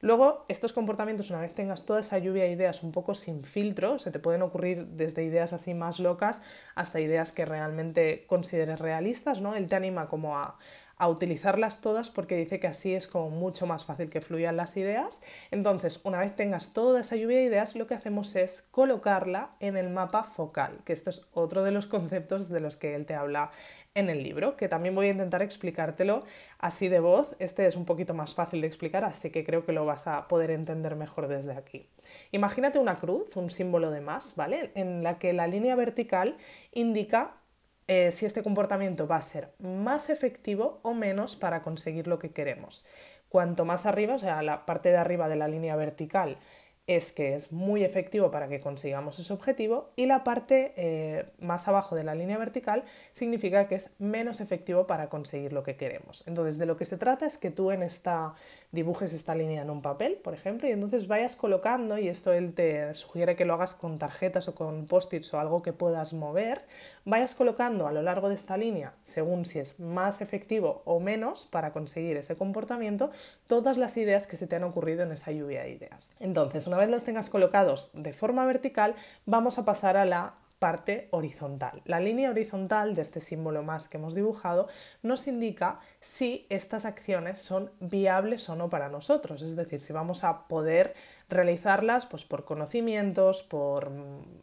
Luego, 0.01 0.45
estos 0.49 0.73
comportamientos, 0.73 1.31
una 1.31 1.41
vez 1.41 1.55
tengas 1.55 1.87
toda 1.87 2.01
esa 2.01 2.19
lluvia 2.19 2.43
de 2.43 2.51
ideas 2.51 2.83
un 2.83 2.91
poco 2.91 3.15
sin 3.15 3.45
filtro, 3.45 4.01
se 4.01 4.11
te 4.11 4.19
pueden 4.19 4.43
ocurrir 4.43 4.85
desde 4.89 5.23
ideas 5.23 5.53
así 5.53 5.75
más 5.75 6.01
locas 6.01 6.43
hasta 6.75 7.01
ideas 7.01 7.31
que 7.31 7.45
realmente 7.45 8.27
consideres 8.27 8.81
realistas, 8.81 9.41
¿no? 9.41 9.55
Él 9.55 9.69
te 9.69 9.77
anima 9.77 10.09
como 10.09 10.37
a, 10.37 10.59
a 11.03 11.09
utilizarlas 11.09 11.81
todas 11.81 12.11
porque 12.11 12.37
dice 12.37 12.61
que 12.61 12.69
así 12.69 12.95
es 12.95 13.09
como 13.09 13.29
mucho 13.29 13.67
más 13.67 13.85
fácil 13.85 14.09
que 14.09 14.21
fluyan 14.21 14.57
las 14.57 14.77
ideas. 14.77 15.21
Entonces, 15.51 16.01
una 16.05 16.21
vez 16.21 16.37
tengas 16.37 16.73
toda 16.73 17.01
esa 17.01 17.17
lluvia 17.17 17.39
de 17.39 17.43
ideas, 17.43 17.75
lo 17.75 17.89
que 17.89 17.95
hacemos 17.95 18.37
es 18.37 18.63
colocarla 18.71 19.51
en 19.59 19.77
el 19.77 19.91
mapa 19.91 20.23
focal, 20.23 20.79
que 20.85 20.93
esto 20.93 21.11
es 21.11 21.29
otro 21.33 21.65
de 21.65 21.73
los 21.73 21.89
conceptos 21.89 22.51
de 22.51 22.61
los 22.61 22.77
que 22.77 22.95
él 22.95 23.05
te 23.05 23.17
habla 23.17 23.51
en 23.97 24.11
el 24.11 24.23
libro, 24.23 24.57
que 24.57 24.69
también 24.69 24.95
voy 24.95 25.09
a 25.09 25.11
intentar 25.11 25.43
explicártelo 25.43 26.23
así 26.61 26.87
de 26.87 27.01
voz. 27.01 27.35
Este 27.41 27.67
es 27.67 27.75
un 27.75 27.85
poquito 27.85 28.15
más 28.15 28.37
fácil 28.37 28.61
de 28.61 28.69
explicar, 28.69 29.05
así 29.05 29.31
que 29.31 29.45
creo 29.45 29.67
que 29.67 29.73
lo 29.73 29.85
vas 29.85 30.07
a 30.07 30.29
poder 30.29 30.53
entender 30.53 30.95
mejor 30.95 31.27
desde 31.27 31.55
aquí. 31.55 31.89
Imagínate 32.31 32.79
una 32.79 32.95
cruz, 32.95 33.37
un 33.37 33.51
símbolo 33.51 33.91
de 33.91 34.03
más, 34.03 34.37
¿vale? 34.37 34.71
En 34.77 35.03
la 35.03 35.19
que 35.19 35.33
la 35.33 35.49
línea 35.49 35.75
vertical 35.75 36.37
indica 36.73 37.42
eh, 37.95 38.11
si 38.11 38.25
este 38.25 38.43
comportamiento 38.43 39.07
va 39.07 39.17
a 39.17 39.23
ser 39.23 39.51
más 39.59 40.09
efectivo 40.09 40.81
o 40.83 40.95
menos 40.95 41.37
para 41.37 41.61
conseguir 41.61 42.07
lo 42.07 42.19
que 42.19 42.31
queremos. 42.31 42.87
Cuanto 43.29 43.67
más 43.67 43.85
arriba, 43.85 44.15
o 44.15 44.19
sea, 44.19 44.41
la 44.41 44.65
parte 44.65 44.89
de 44.89 44.97
arriba 44.97 45.29
de 45.29 45.37
la 45.37 45.47
línea 45.47 45.77
vertical 45.77 46.39
es 46.87 47.13
que 47.13 47.35
es 47.35 47.53
muy 47.53 47.85
efectivo 47.85 48.31
para 48.33 48.49
que 48.49 48.59
consigamos 48.59 49.19
ese 49.19 49.33
objetivo 49.33 49.91
y 49.95 50.07
la 50.07 50.25
parte 50.25 50.73
eh, 50.77 51.27
más 51.39 51.69
abajo 51.69 51.95
de 51.95 52.03
la 52.03 52.15
línea 52.15 52.39
vertical 52.39 52.85
significa 53.13 53.69
que 53.69 53.77
es 53.77 53.91
menos 54.01 54.41
efectivo 54.41 54.87
para 54.87 55.09
conseguir 55.09 55.53
lo 55.53 55.63
que 55.63 55.77
queremos. 55.77 56.25
Entonces, 56.27 56.59
de 56.59 56.67
lo 56.67 56.77
que 56.77 56.85
se 56.85 56.97
trata 56.97 57.25
es 57.25 57.39
que 57.39 57.51
tú 57.51 57.71
en 57.71 57.85
esta 57.85 58.35
dibujes 58.73 59.13
esta 59.13 59.35
línea 59.35 59.63
en 59.63 59.71
un 59.71 59.83
papel, 59.83 60.15
por 60.15 60.33
ejemplo, 60.33 60.67
y 60.67 60.73
entonces 60.73 61.07
vayas 61.07 61.37
colocando, 61.37 61.99
y 61.99 62.09
esto 62.09 62.33
él 62.33 62.55
te 62.55 62.95
sugiere 62.95 63.37
que 63.37 63.45
lo 63.45 63.53
hagas 63.53 63.75
con 63.75 63.99
tarjetas 63.99 64.49
o 64.49 64.55
con 64.55 64.87
post-its 64.87 65.33
o 65.35 65.39
algo 65.39 65.63
que 65.63 65.75
puedas 65.75 66.15
mover, 66.15 66.65
vayas 67.05 67.35
colocando 67.35 67.87
a 67.87 67.93
lo 67.93 68.01
largo 68.01 68.31
de 68.31 68.35
esta 68.35 68.57
línea, 68.57 68.95
según 69.03 69.45
si 69.45 69.59
es 69.59 69.79
más 69.79 70.23
efectivo 70.23 70.81
o 70.87 71.01
menos 71.01 71.45
para 71.45 71.73
conseguir 71.73 72.17
ese 72.17 72.35
comportamiento, 72.37 73.11
todas 73.47 73.77
las 73.77 73.99
ideas 73.99 74.27
que 74.27 74.39
se 74.39 74.47
te 74.47 74.57
han 74.57 74.65
ocurrido 74.65 75.03
en 75.03 75.13
esa 75.13 75.33
lluvia 75.33 75.63
de 75.63 75.73
ideas. 75.73 76.11
Entonces, 76.19 76.67
una 76.73 76.81
vez 76.81 76.89
los 76.89 77.05
tengas 77.05 77.29
colocados 77.29 77.91
de 77.93 78.15
forma 78.15 78.47
vertical, 78.47 78.95
vamos 79.27 79.59
a 79.59 79.67
pasar 79.67 79.99
a 79.99 80.07
la 80.07 80.37
parte 80.59 81.09
horizontal. 81.11 81.83
La 81.85 82.01
línea 82.01 82.31
horizontal 82.31 82.95
de 82.95 83.03
este 83.03 83.21
símbolo 83.21 83.63
más 83.63 83.91
que 83.91 83.99
hemos 83.99 84.15
dibujado 84.15 84.69
nos 85.03 85.27
indica 85.27 85.81
si 86.01 86.47
estas 86.49 86.87
acciones 86.87 87.41
son 87.41 87.73
viables 87.81 88.49
o 88.49 88.57
no 88.57 88.71
para 88.71 88.89
nosotros, 88.89 89.43
es 89.43 89.55
decir, 89.55 89.83
si 89.83 89.93
vamos 89.93 90.25
a 90.25 90.49
poder 90.49 90.95
realizarlas 91.29 92.07
pues, 92.07 92.25
por 92.25 92.47
conocimientos, 92.47 93.43
por 93.43 93.93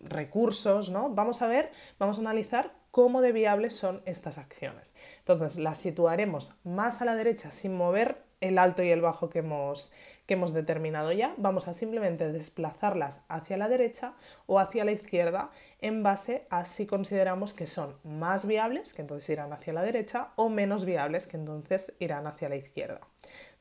recursos, 0.02 0.92
¿no? 0.92 1.10
Vamos 1.10 1.42
a 1.42 1.48
ver, 1.48 1.72
vamos 1.98 2.18
a 2.18 2.22
analizar 2.22 2.74
cómo 2.92 3.22
de 3.22 3.32
viables 3.32 3.76
son 3.76 4.04
estas 4.06 4.38
acciones. 4.38 4.94
Entonces 5.20 5.58
las 5.58 5.80
situaremos 5.80 6.54
más 6.64 7.02
a 7.02 7.06
la 7.06 7.16
derecha 7.16 7.52
sin 7.52 7.76
mover 7.76 8.30
el 8.42 8.58
alto 8.58 8.84
y 8.84 8.92
el 8.92 9.02
bajo 9.02 9.30
que 9.30 9.40
hemos, 9.40 9.92
que 10.30 10.36
hemos 10.36 10.54
determinado 10.54 11.12
ya, 11.12 11.34
vamos 11.38 11.68
a 11.68 11.74
simplemente 11.74 12.32
desplazarlas 12.32 13.22
hacia 13.30 13.58
la 13.58 13.68
derecha 13.68 14.14
o 14.46 14.60
hacia 14.60 14.86
la 14.86 14.92
izquierda 14.92 15.50
en 15.82 16.04
base 16.04 16.46
a 16.52 16.66
si 16.66 16.86
consideramos 16.86 17.56
que 17.56 17.66
son 17.66 17.96
más 18.04 18.46
viables, 18.46 18.94
que 18.94 19.02
entonces 19.02 19.28
irán 19.32 19.54
hacia 19.54 19.74
la 19.74 19.82
derecha, 19.82 20.28
o 20.36 20.50
menos 20.50 20.86
viables, 20.86 21.26
que 21.26 21.36
entonces 21.36 21.96
irán 21.98 22.28
hacia 22.28 22.48
la 22.48 22.58
izquierda. 22.58 23.02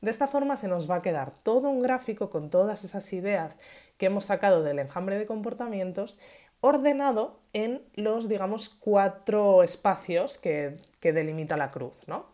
De 0.01 0.11
esta 0.11 0.27
forma 0.27 0.57
se 0.57 0.67
nos 0.67 0.87
va 0.87 0.97
a 0.97 1.01
quedar 1.01 1.31
todo 1.41 1.69
un 1.69 1.79
gráfico 1.79 2.29
con 2.29 2.51
todas 2.51 2.83
esas 2.83 3.11
ideas 3.13 3.57
que 3.97 4.05
hemos 4.05 4.25
sacado 4.25 4.61
del 4.61 4.77
enjambre 4.77 5.17
de 5.17 5.25
comportamientos 5.25 6.19
ordenado 6.61 7.39
en 7.53 7.81
los, 7.95 8.29
digamos, 8.29 8.69
cuatro 8.69 9.63
espacios 9.63 10.37
que, 10.37 10.77
que 10.99 11.13
delimita 11.13 11.57
la 11.57 11.71
cruz. 11.71 12.07
¿no? 12.07 12.27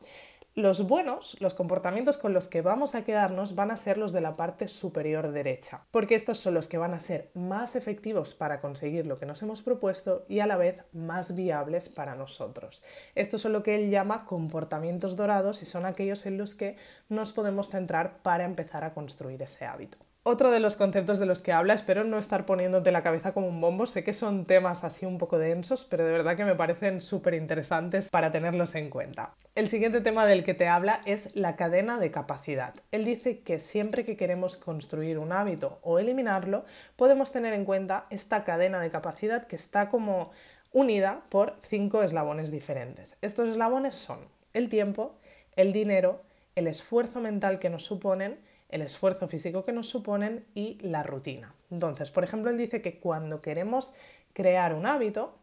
Los 0.58 0.88
buenos, 0.88 1.36
los 1.42 1.54
comportamientos 1.54 2.18
con 2.18 2.32
los 2.32 2.48
que 2.48 2.62
vamos 2.62 2.96
a 2.96 3.04
quedarnos 3.04 3.56
van 3.56 3.72
a 3.72 3.76
ser 3.76 3.98
los 3.98 4.14
de 4.14 4.22
la 4.22 4.38
parte 4.38 4.70
superior 4.70 5.34
derecha, 5.34 5.86
porque 5.92 6.16
estos 6.16 6.38
son 6.38 6.54
los 6.54 6.70
que 6.70 6.78
van 6.78 6.94
a 6.94 7.02
ser 7.02 7.30
más 7.34 7.76
efectivos 7.76 8.36
para 8.36 8.62
conseguir 8.62 9.06
lo 9.06 9.20
que 9.20 9.26
nos 9.26 9.42
hemos 9.44 9.62
propuesto 9.62 10.26
y 10.30 10.40
a 10.40 10.48
la 10.48 10.56
vez 10.56 10.80
más 10.94 11.36
viables 11.36 11.90
para 11.90 12.16
nosotros. 12.16 12.86
Estos 13.16 13.42
son 13.42 13.52
lo 13.52 13.64
que 13.64 13.76
él 13.76 13.90
llama 13.90 14.24
comportamientos 14.24 15.18
dorados 15.18 15.62
y 15.62 15.66
son 15.66 15.86
aquellos 15.86 16.26
en 16.26 16.38
los 16.38 16.56
que 16.56 16.78
nos 17.10 17.34
podemos 17.34 17.70
centrar 17.70 18.22
para 18.22 18.46
empezar 18.46 18.86
a 18.86 18.94
construir 18.94 19.42
ese 19.42 19.66
hábito. 19.66 19.98
Otro 20.28 20.50
de 20.50 20.60
los 20.60 20.76
conceptos 20.76 21.20
de 21.20 21.28
los 21.28 21.44
que 21.44 21.52
habla, 21.52 21.76
espero 21.76 22.04
no 22.04 22.18
estar 22.18 22.48
poniéndote 22.48 22.92
la 22.92 23.04
cabeza 23.04 23.32
como 23.32 23.48
un 23.48 23.62
bombo, 23.62 23.86
sé 23.86 24.04
que 24.04 24.12
son 24.12 24.46
temas 24.46 24.84
así 24.84 25.06
un 25.06 25.20
poco 25.20 25.38
densos, 25.38 25.86
pero 25.88 26.04
de 26.04 26.12
verdad 26.12 26.36
que 26.36 26.46
me 26.46 26.56
parecen 26.56 27.00
súper 27.00 27.36
interesantes 27.36 28.10
para 28.10 28.32
tenerlos 28.32 28.74
en 28.74 28.90
cuenta. 28.90 29.36
El 29.54 29.68
siguiente 29.68 30.02
tema 30.02 30.26
del 30.26 30.44
que 30.44 30.56
te 30.56 30.68
habla 30.68 31.02
es 31.06 31.30
la 31.36 31.56
cadena 31.56 32.00
de 32.00 32.10
capacidad. 32.10 32.74
Él 32.92 33.06
dice 33.06 33.42
que 33.42 33.60
siempre 33.60 34.04
que 34.04 34.18
queremos 34.18 34.58
construir 34.58 35.20
un 35.20 35.32
hábito 35.32 35.78
o 35.84 36.00
eliminarlo, 36.00 36.66
podemos 36.96 37.32
tener 37.32 37.54
en 37.54 37.64
cuenta 37.64 38.08
esta 38.10 38.44
cadena 38.44 38.82
de 38.82 38.90
capacidad 38.90 39.46
que 39.46 39.56
está 39.56 39.90
como 39.90 40.32
unida 40.72 41.22
por 41.30 41.56
cinco 41.62 42.02
eslabones 42.02 42.50
diferentes. 42.50 43.20
Estos 43.22 43.48
eslabones 43.48 43.94
son 43.94 44.22
el 44.54 44.70
tiempo, 44.70 45.14
el 45.56 45.72
dinero, 45.72 46.24
el 46.56 46.66
esfuerzo 46.66 47.22
mental 47.22 47.60
que 47.60 47.70
nos 47.70 47.84
suponen, 47.84 48.40
el 48.70 48.82
esfuerzo 48.82 49.28
físico 49.28 49.66
que 49.66 49.72
nos 49.72 49.90
suponen 49.90 50.46
y 50.54 50.78
la 50.82 51.04
rutina. 51.04 51.56
Entonces, 51.72 52.12
por 52.12 52.24
ejemplo, 52.24 52.52
él 52.52 52.58
dice 52.58 52.82
que 52.82 53.00
cuando 53.00 53.42
queremos 53.42 53.94
crear 54.34 54.74
un 54.74 54.86
hábito, 54.86 55.38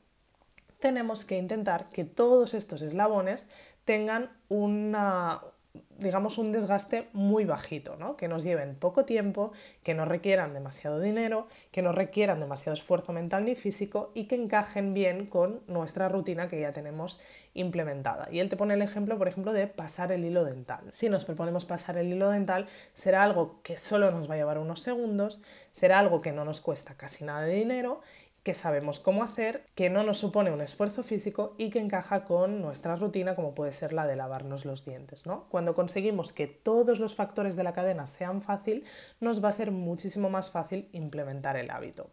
tenemos 0.81 1.25
que 1.25 1.39
intentar 1.39 1.91
que 1.91 2.05
todos 2.05 2.55
estos 2.55 2.83
eslabones 2.83 3.49
tengan 3.85 4.31
una, 4.49 5.41
digamos, 5.99 6.37
un 6.39 6.53
desgaste 6.53 7.09
muy 7.13 7.45
bajito, 7.45 7.97
¿no? 7.97 8.17
que 8.17 8.29
nos 8.29 8.45
lleven 8.45 8.75
poco 8.75 9.05
tiempo, 9.05 9.53
que 9.83 9.95
no 9.95 10.05
requieran 10.05 10.53
demasiado 10.53 11.01
dinero, 11.01 11.47
que 11.71 11.81
no 11.81 11.93
requieran 11.93 12.41
demasiado 12.41 12.75
esfuerzo 12.75 13.13
mental 13.13 13.45
ni 13.45 13.55
físico 13.55 14.11
y 14.15 14.25
que 14.25 14.35
encajen 14.35 14.95
bien 14.95 15.27
con 15.27 15.63
nuestra 15.69 16.09
rutina 16.09 16.49
que 16.49 16.61
ya 16.61 16.73
tenemos 16.73 17.21
implementada. 17.55 18.29
Y 18.31 18.41
él 18.41 18.49
te 18.49 18.57
pone 18.57 18.75
el 18.75 18.83
ejemplo, 18.83 19.17
por 19.17 19.29
ejemplo, 19.29 19.53
de 19.53 19.67
pasar 19.67 20.13
el 20.13 20.25
hilo 20.25 20.45
dental. 20.45 20.85
Si 20.93 21.09
nos 21.09 21.25
proponemos 21.25 21.65
pasar 21.65 21.97
el 21.97 22.13
hilo 22.13 22.31
dental, 22.31 22.67
será 22.95 23.23
algo 23.23 23.61
que 23.63 23.79
solo 23.79 24.11
nos 24.11 24.29
va 24.29 24.35
a 24.35 24.39
llevar 24.39 24.59
unos 24.59 24.81
segundos, 24.81 25.43
será 25.73 25.99
algo 25.99 26.21
que 26.21 26.33
no 26.33 26.45
nos 26.45 26.61
cuesta 26.61 26.95
casi 26.95 27.25
nada 27.25 27.43
de 27.43 27.55
dinero 27.55 28.01
que 28.43 28.55
sabemos 28.55 28.99
cómo 28.99 29.23
hacer, 29.23 29.67
que 29.75 29.91
no 29.91 30.03
nos 30.03 30.19
supone 30.19 30.51
un 30.51 30.61
esfuerzo 30.61 31.03
físico 31.03 31.55
y 31.59 31.71
que 31.71 31.79
encaja 31.79 32.25
con 32.25 32.61
nuestra 32.61 32.97
rutina 32.97 33.37
como 33.37 33.55
puede 33.55 33.73
ser 33.73 33.93
la 33.93 34.07
de 34.07 34.17
lavarnos 34.17 34.65
los 34.65 34.85
dientes. 34.85 35.27
¿no? 35.27 35.49
Cuando 35.49 35.75
conseguimos 35.75 36.33
que 36.33 36.47
todos 36.47 36.99
los 36.99 37.15
factores 37.15 37.55
de 37.57 37.65
la 37.65 37.73
cadena 37.73 38.07
sean 38.07 38.43
fácil, 38.43 38.85
nos 39.21 39.45
va 39.45 39.51
a 39.51 39.53
ser 39.53 39.71
muchísimo 39.71 40.29
más 40.29 40.51
fácil 40.51 40.89
implementar 40.93 41.57
el 41.57 41.71
hábito. 41.71 42.11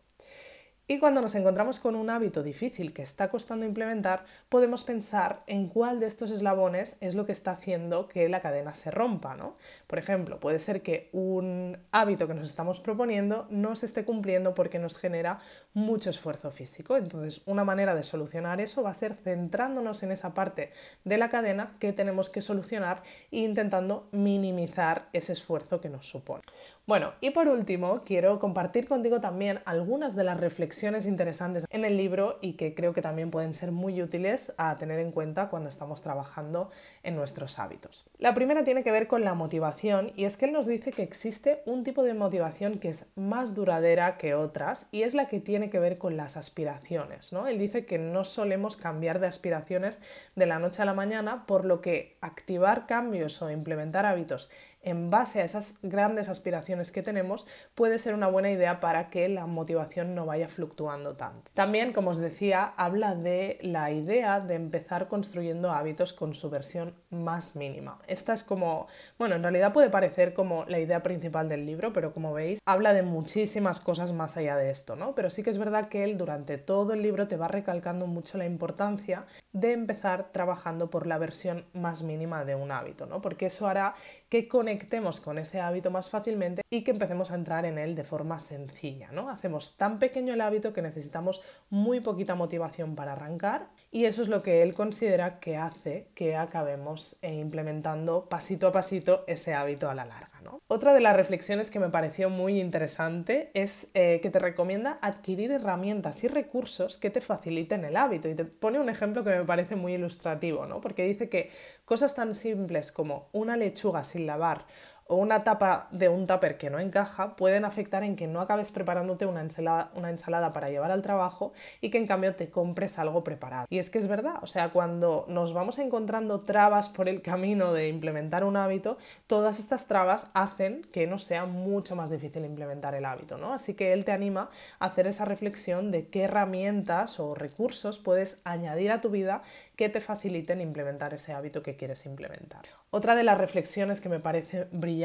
Y 0.91 0.97
cuando 0.97 1.21
nos 1.21 1.35
encontramos 1.35 1.79
con 1.79 1.95
un 1.95 2.09
hábito 2.09 2.41
difícil 2.41 2.93
que 2.93 3.03
está 3.03 3.29
costando 3.29 3.63
implementar, 3.63 4.25
podemos 4.49 4.83
pensar 4.83 5.43
en 5.45 5.67
cuál 5.67 5.99
de 5.99 6.07
estos 6.07 6.31
eslabones 6.31 6.97
es 6.99 7.13
lo 7.13 7.27
que 7.27 7.31
está 7.31 7.51
haciendo 7.51 8.07
que 8.07 8.27
la 8.27 8.41
cadena 8.41 8.73
se 8.73 8.89
rompa. 8.89 9.35
¿no? 9.35 9.53
Por 9.85 9.99
ejemplo, 9.99 10.39
puede 10.39 10.57
ser 10.57 10.81
que 10.81 11.11
un 11.11 11.77
hábito 11.91 12.27
que 12.27 12.33
nos 12.33 12.49
estamos 12.49 12.79
proponiendo 12.79 13.45
no 13.51 13.75
se 13.75 13.85
esté 13.85 14.03
cumpliendo 14.03 14.55
porque 14.55 14.79
nos 14.79 14.97
genera 14.97 15.41
mucho 15.75 16.09
esfuerzo 16.09 16.49
físico. 16.49 16.97
Entonces, 16.97 17.43
una 17.45 17.63
manera 17.63 17.93
de 17.93 18.01
solucionar 18.01 18.59
eso 18.59 18.81
va 18.81 18.89
a 18.89 18.95
ser 18.95 19.13
centrándonos 19.13 20.01
en 20.01 20.11
esa 20.11 20.33
parte 20.33 20.71
de 21.03 21.19
la 21.19 21.29
cadena 21.29 21.75
que 21.79 21.93
tenemos 21.93 22.31
que 22.31 22.41
solucionar 22.41 23.03
e 23.29 23.41
intentando 23.41 24.07
minimizar 24.11 25.07
ese 25.13 25.33
esfuerzo 25.33 25.81
que 25.81 25.89
nos 25.89 26.09
supone. 26.09 26.41
Bueno, 26.89 27.13
y 27.21 27.29
por 27.29 27.47
último, 27.49 28.01
quiero 28.03 28.39
compartir 28.39 28.87
contigo 28.87 29.21
también 29.21 29.59
algunas 29.65 30.15
de 30.15 30.23
las 30.23 30.39
reflexiones 30.39 31.05
interesantes 31.05 31.67
en 31.69 31.85
el 31.85 31.97
libro 31.97 32.39
y 32.41 32.53
que 32.53 32.73
creo 32.73 32.93
que 32.93 33.03
también 33.03 33.29
pueden 33.29 33.53
ser 33.53 33.71
muy 33.71 34.01
útiles 34.01 34.55
a 34.57 34.75
tener 34.79 34.97
en 34.97 35.11
cuenta 35.11 35.49
cuando 35.49 35.69
estamos 35.69 36.01
trabajando 36.01 36.71
en 37.03 37.15
nuestros 37.15 37.59
hábitos. 37.59 38.09
La 38.17 38.33
primera 38.33 38.63
tiene 38.63 38.83
que 38.83 38.91
ver 38.91 39.05
con 39.05 39.23
la 39.23 39.35
motivación 39.35 40.13
y 40.15 40.25
es 40.25 40.35
que 40.35 40.45
él 40.45 40.51
nos 40.51 40.65
dice 40.65 40.91
que 40.91 41.03
existe 41.03 41.61
un 41.67 41.83
tipo 41.83 42.01
de 42.01 42.15
motivación 42.15 42.79
que 42.79 42.89
es 42.89 43.05
más 43.15 43.53
duradera 43.53 44.17
que 44.17 44.33
otras 44.33 44.87
y 44.91 45.03
es 45.03 45.13
la 45.13 45.27
que 45.27 45.39
tiene 45.39 45.69
que 45.69 45.77
ver 45.77 45.99
con 45.99 46.17
las 46.17 46.37
aspiraciones. 46.37 47.31
¿no? 47.31 47.45
Él 47.45 47.59
dice 47.59 47.85
que 47.85 47.99
no 47.99 48.23
solemos 48.23 48.77
cambiar 48.77 49.19
de 49.19 49.27
aspiraciones 49.27 50.01
de 50.35 50.47
la 50.47 50.57
noche 50.57 50.81
a 50.81 50.85
la 50.85 50.95
mañana, 50.95 51.45
por 51.45 51.65
lo 51.65 51.81
que 51.81 52.17
activar 52.19 52.87
cambios 52.87 53.39
o 53.43 53.51
implementar 53.51 54.07
hábitos 54.07 54.49
en 54.89 55.09
base 55.09 55.41
a 55.41 55.45
esas 55.45 55.75
grandes 55.81 56.29
aspiraciones 56.29 56.91
que 56.91 57.03
tenemos, 57.03 57.47
puede 57.75 57.99
ser 57.99 58.13
una 58.13 58.27
buena 58.27 58.51
idea 58.51 58.79
para 58.79 59.09
que 59.09 59.29
la 59.29 59.45
motivación 59.45 60.15
no 60.15 60.25
vaya 60.25 60.47
fluctuando 60.47 61.15
tanto. 61.15 61.51
También, 61.53 61.93
como 61.93 62.11
os 62.11 62.17
decía, 62.17 62.73
habla 62.77 63.15
de 63.15 63.57
la 63.61 63.91
idea 63.91 64.39
de 64.39 64.55
empezar 64.55 65.07
construyendo 65.07 65.71
hábitos 65.71 66.13
con 66.13 66.33
su 66.33 66.49
versión 66.49 66.95
más 67.09 67.55
mínima. 67.55 67.99
Esta 68.07 68.33
es 68.33 68.43
como, 68.43 68.87
bueno, 69.17 69.35
en 69.35 69.43
realidad 69.43 69.73
puede 69.73 69.89
parecer 69.89 70.33
como 70.33 70.65
la 70.65 70.79
idea 70.79 71.03
principal 71.03 71.49
del 71.49 71.65
libro, 71.65 71.93
pero 71.93 72.13
como 72.13 72.33
veis, 72.33 72.59
habla 72.65 72.93
de 72.93 73.03
muchísimas 73.03 73.81
cosas 73.81 74.13
más 74.13 74.37
allá 74.37 74.55
de 74.55 74.69
esto, 74.69 74.95
¿no? 74.95 75.15
Pero 75.15 75.29
sí 75.29 75.43
que 75.43 75.49
es 75.49 75.57
verdad 75.57 75.89
que 75.89 76.03
él 76.03 76.17
durante 76.17 76.57
todo 76.57 76.93
el 76.93 77.01
libro 77.01 77.27
te 77.27 77.37
va 77.37 77.47
recalcando 77.47 78.07
mucho 78.07 78.37
la 78.37 78.45
importancia 78.45 79.25
de 79.51 79.73
empezar 79.73 80.31
trabajando 80.31 80.89
por 80.89 81.07
la 81.07 81.17
versión 81.17 81.65
más 81.73 82.03
mínima 82.03 82.45
de 82.45 82.55
un 82.55 82.71
hábito, 82.71 83.05
¿no? 83.05 83.21
Porque 83.21 83.47
eso 83.47 83.67
hará 83.67 83.95
que 84.29 84.47
conectemos 84.47 85.19
con 85.19 85.39
ese 85.39 85.59
hábito 85.59 85.89
más 85.89 86.09
fácilmente 86.09 86.61
y 86.69 86.83
que 86.83 86.91
empecemos 86.91 87.31
a 87.31 87.35
entrar 87.35 87.65
en 87.65 87.79
él 87.79 87.95
de 87.95 88.03
forma 88.03 88.39
sencilla, 88.39 89.11
¿no? 89.11 89.29
Hacemos 89.29 89.75
tan 89.75 89.97
pequeño 89.97 90.33
el 90.33 90.41
hábito 90.41 90.71
que 90.71 90.83
necesitamos 90.83 91.41
muy 91.69 91.99
poquita 91.99 92.35
motivación 92.35 92.95
para 92.95 93.13
arrancar 93.13 93.69
y 93.91 94.05
eso 94.05 94.21
es 94.21 94.27
lo 94.27 94.43
que 94.43 94.61
él 94.61 94.73
considera 94.73 95.39
que 95.39 95.57
hace 95.57 96.07
que 96.13 96.35
acabemos 96.35 97.17
eh, 97.21 97.33
implementando 97.33 98.29
pasito 98.29 98.67
a 98.67 98.71
pasito 98.71 99.23
ese 99.27 99.53
hábito 99.53 99.89
a 99.89 99.95
la 99.95 100.05
larga. 100.05 100.39
Otra 100.67 100.93
de 100.93 101.01
las 101.01 101.15
reflexiones 101.15 101.71
que 101.71 101.79
me 101.79 101.89
pareció 101.89 102.29
muy 102.29 102.59
interesante 102.59 103.51
es 103.53 103.89
eh, 103.93 104.19
que 104.21 104.29
te 104.29 104.39
recomienda 104.39 104.99
adquirir 105.01 105.51
herramientas 105.51 106.23
y 106.23 106.27
recursos 106.27 106.97
que 106.97 107.09
te 107.09 107.21
faciliten 107.21 107.85
el 107.85 107.97
hábito 107.97 108.29
y 108.29 108.35
te 108.35 108.45
pone 108.45 108.79
un 108.79 108.89
ejemplo 108.89 109.23
que 109.23 109.31
me 109.31 109.45
parece 109.45 109.75
muy 109.75 109.93
ilustrativo, 109.93 110.65
¿no? 110.65 110.79
porque 110.79 111.05
dice 111.05 111.29
que 111.29 111.51
cosas 111.85 112.15
tan 112.15 112.35
simples 112.35 112.91
como 112.91 113.29
una 113.31 113.57
lechuga 113.57 114.03
sin 114.03 114.27
lavar 114.27 114.65
o 115.09 115.15
una 115.15 115.43
tapa 115.43 115.87
de 115.89 116.07
un 116.07 116.27
tupper 116.27 116.57
que 116.57 116.69
no 116.69 116.79
encaja 116.79 117.35
pueden 117.35 117.65
afectar 117.65 118.03
en 118.03 118.15
que 118.15 118.27
no 118.27 118.41
acabes 118.41 118.71
preparándote 118.71 119.25
una 119.25 119.41
ensalada, 119.41 119.89
una 119.95 120.11
ensalada 120.11 120.53
para 120.53 120.69
llevar 120.69 120.91
al 120.91 121.01
trabajo 121.01 121.51
y 121.81 121.89
que 121.89 121.97
en 121.97 122.05
cambio 122.05 122.35
te 122.35 122.51
compres 122.51 122.99
algo 122.99 123.23
preparado. 123.23 123.65
Y 123.71 123.79
es 123.79 123.89
que 123.89 123.97
es 123.97 124.07
verdad, 124.07 124.35
o 124.43 124.45
sea, 124.45 124.69
cuando 124.69 125.25
nos 125.27 125.51
vamos 125.51 125.79
encontrando 125.79 126.41
trabas 126.41 126.89
por 126.89 127.09
el 127.09 127.23
camino 127.23 127.73
de 127.73 127.87
implementar 127.87 128.43
un 128.43 128.55
hábito, 128.55 128.99
todas 129.25 129.59
estas 129.59 129.87
trabas 129.87 130.27
hacen 130.35 130.83
que 130.91 131.07
nos 131.07 131.23
sea 131.23 131.45
mucho 131.45 131.95
más 131.95 132.11
difícil 132.11 132.45
implementar 132.45 132.93
el 132.93 133.05
hábito, 133.05 133.39
¿no? 133.39 133.51
Así 133.51 133.73
que 133.73 133.93
él 133.93 134.05
te 134.05 134.11
anima 134.11 134.51
a 134.77 134.85
hacer 134.85 135.07
esa 135.07 135.25
reflexión 135.25 135.89
de 135.89 136.07
qué 136.07 136.25
herramientas 136.25 137.19
o 137.19 137.33
recursos 137.33 137.97
puedes 137.97 138.41
añadir 138.43 138.91
a 138.91 139.01
tu 139.01 139.09
vida 139.09 139.41
que 139.75 139.89
te 139.89 140.01
faciliten 140.01 140.61
implementar 140.61 141.15
ese 141.15 141.33
hábito 141.33 141.63
que 141.63 141.75
quieres 141.75 142.05
implementar. 142.05 142.61
Otra 142.91 143.15
de 143.15 143.23
las 143.23 143.37
reflexiones 143.39 144.01
que 144.01 144.09
me 144.09 144.19
parece 144.19 144.67
brillante 144.71 144.98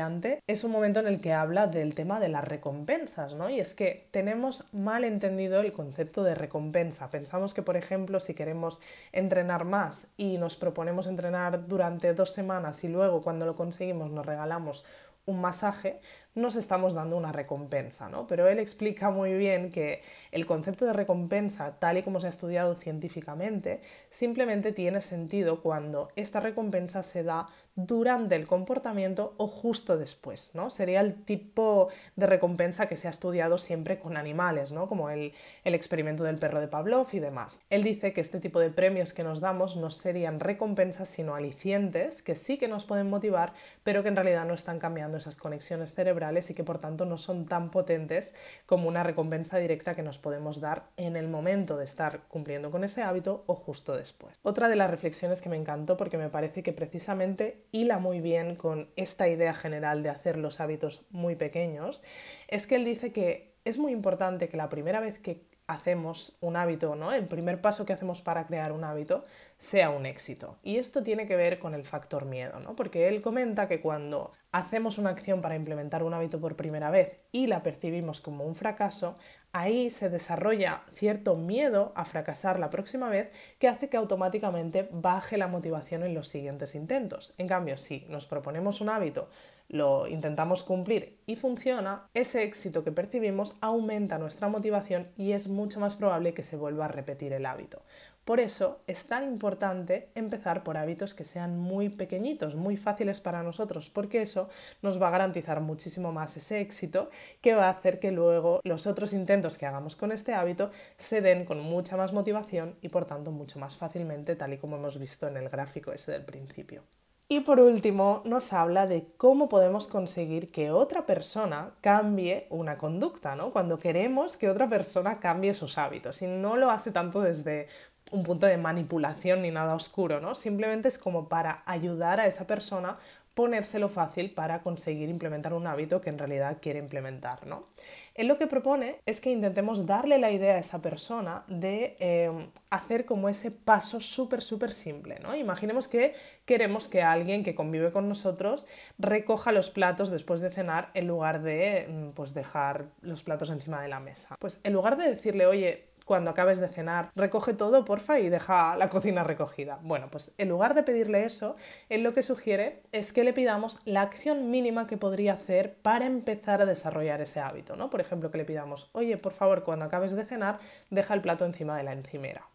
es 0.47 0.65
un 0.65 0.73
momento 0.73 1.01
en 1.01 1.07
el 1.07 1.21
que 1.21 1.33
habla 1.33 1.67
del 1.67 1.95
tema 1.95 2.21
de 2.21 2.29
las 2.29 2.45
recompensas, 2.45 3.35
¿no? 3.35 3.49
Y 3.51 3.61
es 3.61 3.75
que 3.75 4.09
tenemos 4.11 4.65
mal 4.73 5.05
entendido 5.05 5.61
el 5.61 5.73
concepto 5.73 6.25
de 6.25 6.35
recompensa. 6.35 7.11
Pensamos 7.11 7.55
que, 7.55 7.63
por 7.63 7.77
ejemplo, 7.77 8.21
si 8.21 8.35
queremos 8.35 8.81
entrenar 9.13 9.65
más 9.65 10.09
y 10.17 10.39
nos 10.39 10.57
proponemos 10.57 11.07
entrenar 11.07 11.67
durante 11.67 12.15
dos 12.15 12.31
semanas 12.31 12.83
y 12.85 12.89
luego 12.89 13.23
cuando 13.23 13.47
lo 13.47 13.57
conseguimos 13.57 14.11
nos 14.11 14.27
regalamos 14.27 14.85
un 15.27 15.41
masaje, 15.41 16.01
nos 16.35 16.55
estamos 16.57 16.93
dando 16.95 17.17
una 17.17 17.33
recompensa, 17.33 18.09
¿no? 18.09 18.27
Pero 18.27 18.49
él 18.49 18.59
explica 18.59 19.11
muy 19.11 19.33
bien 19.35 19.71
que 19.71 20.03
el 20.33 20.45
concepto 20.45 20.85
de 20.85 20.93
recompensa, 20.93 21.79
tal 21.79 21.97
y 21.97 22.03
como 22.03 22.21
se 22.21 22.27
ha 22.27 22.31
estudiado 22.31 22.75
científicamente, 22.75 23.81
simplemente 24.11 24.73
tiene 24.73 25.01
sentido 25.01 25.63
cuando 25.63 26.11
esta 26.17 26.41
recompensa 26.41 27.03
se 27.03 27.23
da 27.23 27.49
durante 27.77 28.37
el 28.37 28.47
comportamiento 28.47 29.35
o 29.37 29.47
justo 29.49 29.99
después, 29.99 30.53
¿no? 30.55 30.71
Sería 30.71 31.01
el 31.01 31.25
tipo 31.25 31.89
de 32.15 32.27
recompensa 32.27 32.87
que 32.87 32.97
se 32.97 33.09
ha 33.09 33.11
estudiado 33.11 33.59
siempre 33.59 33.99
con 33.99 34.17
animales, 34.17 34.71
¿no? 34.71 34.89
Como 34.89 35.11
el, 35.11 35.33
el 35.65 35.75
experimento 35.75 36.23
del 36.23 36.39
perro 36.39 36.61
de 36.61 36.69
Pavlov 36.69 37.09
y 37.13 37.19
demás. 37.19 37.61
Él 37.71 37.83
dice 37.83 38.13
que 38.13 38.21
este 38.21 38.39
tipo 38.39 38.61
de 38.61 38.71
premios 38.71 39.13
que 39.13 39.25
nos 39.25 39.41
damos 39.41 39.77
no 39.77 39.91
serían 39.91 40.39
recompensas, 40.39 41.09
sino 41.09 41.35
alicientes, 41.35 42.23
que 42.23 42.37
sí 42.37 42.59
que 42.59 42.69
nos 42.69 42.85
pueden 42.85 43.11
motivar, 43.11 43.55
pero 43.83 44.03
que 44.03 44.09
en 44.09 44.17
realidad 44.17 44.45
no 44.45 44.55
están 44.55 44.79
cambiando 44.79 45.19
esas 45.19 45.37
conexiones 45.37 45.95
cerebrales 45.95 46.51
y 46.51 46.55
que 46.55 46.65
por 46.65 46.79
tanto 46.79 47.07
no 47.07 47.19
son 47.19 47.47
tan 47.47 47.71
potentes 47.71 48.35
como 48.67 48.89
una 48.89 49.03
recompensa 49.03 49.59
directa 49.59 49.97
que 49.97 50.03
nos 50.03 50.19
podemos 50.19 50.61
dar 50.61 50.85
en 50.97 51.17
el 51.17 51.29
momento 51.29 51.77
de 51.77 51.85
estar 51.85 52.23
cumpliendo 52.29 52.71
con 52.71 52.85
ese 52.85 53.03
hábito 53.03 53.43
o 53.47 53.55
justo 53.55 53.97
después. 53.97 54.39
Otra 54.43 54.69
de 54.69 54.77
las 54.77 54.91
reflexiones 54.91 55.43
que 55.43 55.49
me 55.49 55.57
encantó 55.57 55.97
porque 55.97 56.19
me 56.19 56.29
parece 56.29 56.63
que 56.63 56.73
precisamente 56.73 57.64
hila 57.73 57.99
muy 57.99 58.21
bien 58.21 58.57
con 58.57 58.89
esta 58.97 59.29
idea 59.29 59.55
general 59.55 60.03
de 60.03 60.11
hacer 60.11 60.37
los 60.37 60.61
hábitos 60.61 61.07
muy 61.11 61.37
pequeños 61.37 62.03
es 62.49 62.67
que 62.67 62.77
él 62.77 62.85
dice 62.85 63.13
que 63.13 63.55
es 63.65 63.79
muy 63.79 63.93
importante 63.93 64.49
que 64.49 64.57
la 64.57 64.69
primera 64.69 65.01
vez 65.01 65.19
que 65.19 65.43
hacemos 65.67 66.37
un 66.41 66.57
hábito, 66.57 66.95
¿no? 66.95 67.13
El 67.13 67.27
primer 67.27 67.61
paso 67.61 67.87
que 67.87 67.95
hacemos 67.95 68.21
para 68.21 68.47
crear 68.47 68.73
un 68.73 68.85
hábito 68.85 69.25
sea 69.57 69.91
un 69.91 70.05
éxito. 70.05 70.59
Y 70.63 70.77
esto 70.77 71.03
tiene 71.03 71.27
que 71.27 71.37
ver 71.37 71.59
con 71.59 71.75
el 71.75 71.85
factor 71.85 72.27
miedo, 72.27 72.61
¿no? 72.61 72.77
Porque 72.77 73.09
él 73.09 73.23
comenta 73.23 73.67
que 73.67 73.81
cuando 73.81 74.33
hacemos 74.55 74.99
una 74.99 75.11
acción 75.11 75.43
para 75.43 75.57
implementar 75.57 76.05
un 76.05 76.15
hábito 76.15 76.41
por 76.41 76.55
primera 76.55 76.89
vez 76.89 77.19
y 77.33 77.49
la 77.49 77.65
percibimos 77.65 78.21
como 78.21 78.45
un 78.45 78.55
fracaso, 78.55 79.19
ahí 79.51 79.91
se 79.91 80.09
desarrolla 80.09 80.85
cierto 80.95 81.35
miedo 81.35 81.93
a 81.97 82.05
fracasar 82.05 82.61
la 82.61 82.71
próxima 82.71 83.09
vez 83.09 83.33
que 83.59 83.67
hace 83.67 83.89
que 83.89 83.97
automáticamente 83.97 84.89
baje 84.93 85.39
la 85.39 85.49
motivación 85.49 86.05
en 86.05 86.15
los 86.15 86.29
siguientes 86.29 86.77
intentos. 86.77 87.35
En 87.37 87.49
cambio, 87.49 87.77
si 87.77 88.07
nos 88.09 88.27
proponemos 88.27 88.81
un 88.81 88.91
hábito 88.91 89.29
lo 89.69 90.07
intentamos 90.07 90.63
cumplir 90.63 91.19
y 91.27 91.37
funciona, 91.37 92.09
ese 92.15 92.43
éxito 92.43 92.85
que 92.85 92.93
percibimos 92.93 93.57
aumenta 93.61 94.19
nuestra 94.19 94.49
motivación 94.49 95.09
y 95.17 95.33
es 95.33 95.49
mucho 95.49 95.81
más 95.81 95.97
probable 95.97 96.35
que 96.35 96.43
se 96.43 96.57
vuelva 96.57 96.85
a 96.85 96.89
repetir 96.89 97.33
el 97.33 97.47
hábito. 97.47 97.83
Por 98.25 98.41
eso 98.41 98.81
es 98.87 99.07
tan 99.07 99.25
importante 99.25 100.09
empezar 100.15 100.63
por 100.63 100.79
hábitos 100.79 101.13
que 101.13 101.27
sean 101.27 101.59
muy 101.59 101.91
pequeñitos, 101.91 102.55
muy 102.55 102.79
fáciles 102.79 103.21
para 103.21 103.43
nosotros, 103.43 103.91
porque 103.91 104.23
eso 104.23 104.49
nos 104.81 105.01
va 105.01 105.09
a 105.09 105.11
garantizar 105.11 105.61
muchísimo 105.61 106.11
más 106.11 106.35
ese 106.39 106.63
éxito 106.63 107.11
que 107.43 107.55
va 107.55 107.67
a 107.67 107.71
hacer 107.73 108.01
que 108.01 108.13
luego 108.13 108.61
los 108.65 108.87
otros 108.87 109.13
intentos 109.13 109.59
que 109.59 109.67
hagamos 109.67 109.95
con 109.95 110.11
este 110.11 110.33
hábito 110.33 110.71
se 110.97 111.21
den 111.21 111.45
con 111.45 111.61
mucha 111.61 111.99
más 111.99 112.15
motivación 112.15 112.77
y 112.81 112.89
por 112.89 113.05
tanto 113.05 113.31
mucho 113.31 113.59
más 113.59 113.77
fácilmente, 113.77 114.37
tal 114.37 114.55
y 114.55 114.59
como 114.59 114.77
hemos 114.77 114.99
visto 114.99 115.29
en 115.29 115.37
el 115.37 115.51
gráfico 115.51 115.93
ese 115.93 116.13
del 116.13 116.25
principio. 116.25 116.83
Y 117.27 117.41
por 117.41 117.59
último, 117.59 118.21
nos 118.27 118.53
habla 118.53 118.87
de 118.87 119.07
cómo 119.17 119.49
podemos 119.49 119.89
conseguir 119.89 120.53
que 120.53 120.71
otra 120.71 121.07
persona 121.07 121.73
cambie 121.81 122.47
una 122.51 122.77
conducta, 122.77 123.35
¿no? 123.35 123.51
Cuando 123.51 123.79
queremos 123.79 124.37
que 124.37 124.51
otra 124.51 124.69
persona 124.69 125.21
cambie 125.21 125.55
sus 125.55 125.79
hábitos 125.79 126.21
y 126.21 126.27
no 126.27 126.57
lo 126.57 126.71
hace 126.71 126.91
tanto 126.91 127.23
desde 127.23 127.67
un 128.15 128.23
punto 128.23 128.47
de 128.47 128.57
manipulación 128.57 129.43
ni 129.43 129.51
nada 129.51 129.75
oscuro, 129.75 130.21
¿no? 130.21 130.35
Simplemente 130.35 130.89
es 130.89 130.99
como 130.99 131.29
para 131.29 131.63
ayudar 131.67 132.21
a 132.21 132.27
esa 132.27 132.47
persona 132.47 132.97
ponérselo 133.35 133.89
fácil 133.89 134.31
para 134.31 134.63
conseguir 134.63 135.09
implementar 135.09 135.55
un 135.55 135.67
hábito 135.67 136.01
que 136.01 136.09
en 136.09 136.19
realidad 136.19 136.59
quiere 136.63 136.79
implementar. 136.79 137.47
¿no? 137.47 137.67
Él 138.15 138.29
lo 138.29 138.39
que 138.39 138.47
propone 138.47 139.01
es 139.07 139.21
que 139.21 139.33
intentemos 139.33 139.87
darle 139.87 140.19
la 140.19 140.31
idea 140.31 140.55
a 140.55 140.59
esa 140.59 140.81
persona 140.81 141.43
de 141.49 141.97
eh, 141.99 142.31
hacer 142.71 143.05
como 143.05 143.29
ese 143.29 143.51
paso 143.51 143.99
súper, 143.99 144.41
súper 144.41 144.73
simple. 144.73 145.19
¿no? 145.21 145.35
Imaginemos 145.35 145.89
que 145.89 146.15
queremos 146.45 146.87
que 146.87 147.03
alguien 147.03 147.43
que 147.43 147.57
convive 147.57 147.91
con 147.91 148.09
nosotros 148.09 148.67
recoja 148.99 149.51
los 149.51 149.71
platos 149.71 150.11
después 150.11 150.41
de 150.41 150.51
cenar 150.51 150.91
en 150.95 151.09
lugar 151.09 151.43
de 151.43 151.89
mm, 151.91 152.11
pues, 152.11 152.35
dejar 152.35 152.87
los 153.03 153.25
platos 153.25 153.51
encima 153.51 153.83
de 153.83 153.89
la 153.89 153.99
mesa. 153.99 154.37
Pues 154.39 154.61
en 154.63 154.73
lugar 154.73 154.97
de 154.97 155.09
decirle, 155.09 155.47
oye, 155.47 155.89
cuando 156.05 156.31
acabes 156.31 156.59
de 156.59 156.69
cenar, 156.69 157.11
recoge 157.17 157.55
todo, 157.55 157.85
porfa, 157.85 158.19
y 158.21 158.29
deja 158.29 158.77
la 158.77 158.91
cocina 158.91 159.25
recogida. 159.25 159.79
Bueno, 159.83 160.09
pues 160.11 160.35
en 160.39 160.49
lugar 160.49 160.75
de 160.75 160.83
pedirle 160.83 161.25
eso, 161.25 161.57
él 161.89 162.03
lo 162.03 162.15
que 162.15 162.23
sugiere 162.23 162.83
es 162.93 163.13
que 163.13 163.25
le 163.25 163.33
pidamos 163.33 163.81
la 163.85 164.03
acción 164.03 164.51
mínima 164.51 164.87
que 164.87 164.97
podría 164.97 165.35
hacer 165.35 165.77
para 165.83 166.07
empezar 166.07 166.63
a 166.63 166.67
desarrollar 166.67 167.21
ese 167.21 167.41
hábito, 167.41 167.77
¿no? 167.77 167.91
Por 167.91 168.01
ejemplo, 168.01 168.31
que 168.31 168.39
le 168.39 168.45
pidamos, 168.45 168.91
oye, 168.93 169.17
por 169.17 169.33
favor, 169.33 169.65
cuando 169.65 169.87
acabes 169.87 170.15
de 170.15 170.25
cenar, 170.25 170.59
deja 170.91 171.15
el 171.15 171.21
plato 171.21 171.45
encima 171.45 171.77
de 171.77 171.85
la 171.85 171.93
encimera. 171.93 172.47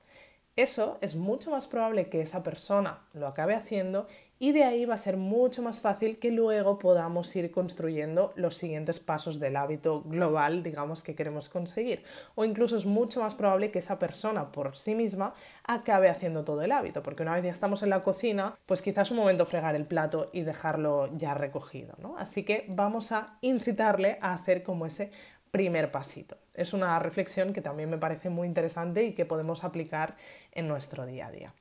Eso 0.56 0.98
es 1.02 1.16
mucho 1.16 1.52
más 1.52 1.68
probable 1.68 2.10
que 2.10 2.22
esa 2.22 2.44
persona 2.44 3.00
lo 3.14 3.28
acabe 3.28 3.56
haciendo 3.56 4.08
y 4.40 4.54
de 4.54 4.64
ahí 4.64 4.86
va 4.86 4.96
a 4.96 4.98
ser 4.98 5.18
mucho 5.18 5.62
más 5.62 5.82
fácil 5.82 6.18
que 6.18 6.32
luego 6.32 6.80
podamos 6.80 7.34
ir 7.36 7.52
construyendo 7.52 8.32
los 8.36 8.56
siguientes 8.56 9.00
pasos 9.02 9.40
del 9.40 9.58
hábito 9.58 10.02
global, 10.04 10.64
digamos, 10.64 11.04
que 11.04 11.14
queremos 11.14 11.50
conseguir. 11.50 12.04
O 12.36 12.46
incluso 12.46 12.78
es 12.78 12.86
mucho 12.86 13.22
más 13.22 13.36
probable 13.36 13.70
que 13.70 13.80
esa 13.80 14.00
persona 14.00 14.52
por 14.52 14.78
sí 14.78 14.96
misma 14.96 15.34
acabe 15.66 16.10
haciendo 16.10 16.46
todo 16.46 16.62
el 16.62 16.72
hábito, 16.72 17.04
porque 17.04 17.24
una 17.24 17.36
vez 17.36 17.44
ya 17.44 17.52
estamos 17.52 17.84
en 17.84 17.90
la 17.90 18.02
cocina, 18.02 18.58
pues 18.66 18.82
quizás 18.82 19.12
un 19.12 19.18
momento 19.18 19.46
fregar 19.46 19.76
el 19.76 19.86
plato 19.86 20.28
y 20.32 20.42
dejarlo 20.42 21.10
ya 21.18 21.34
recogido, 21.34 21.96
¿no? 22.02 22.18
Así 22.18 22.44
que 22.44 22.66
vamos 22.70 23.12
a 23.12 23.38
incitarle 23.42 24.18
a 24.22 24.34
hacer 24.34 24.64
como 24.64 24.86
ese 24.86 25.12
primer 25.52 25.92
pasito. 25.92 26.38
Es 26.60 26.74
una 26.74 27.00
reflexión 27.00 27.54
que 27.54 27.62
también 27.62 27.90
me 27.90 27.98
parece 27.98 28.30
muy 28.30 28.48
interesante 28.48 29.04
y 29.04 29.14
que 29.14 29.26
podemos 29.26 29.64
aplicar 29.64 30.16
en 30.52 30.68
nuestro 30.68 31.06
día 31.06 31.28
a 31.28 31.32
día. 31.32 31.54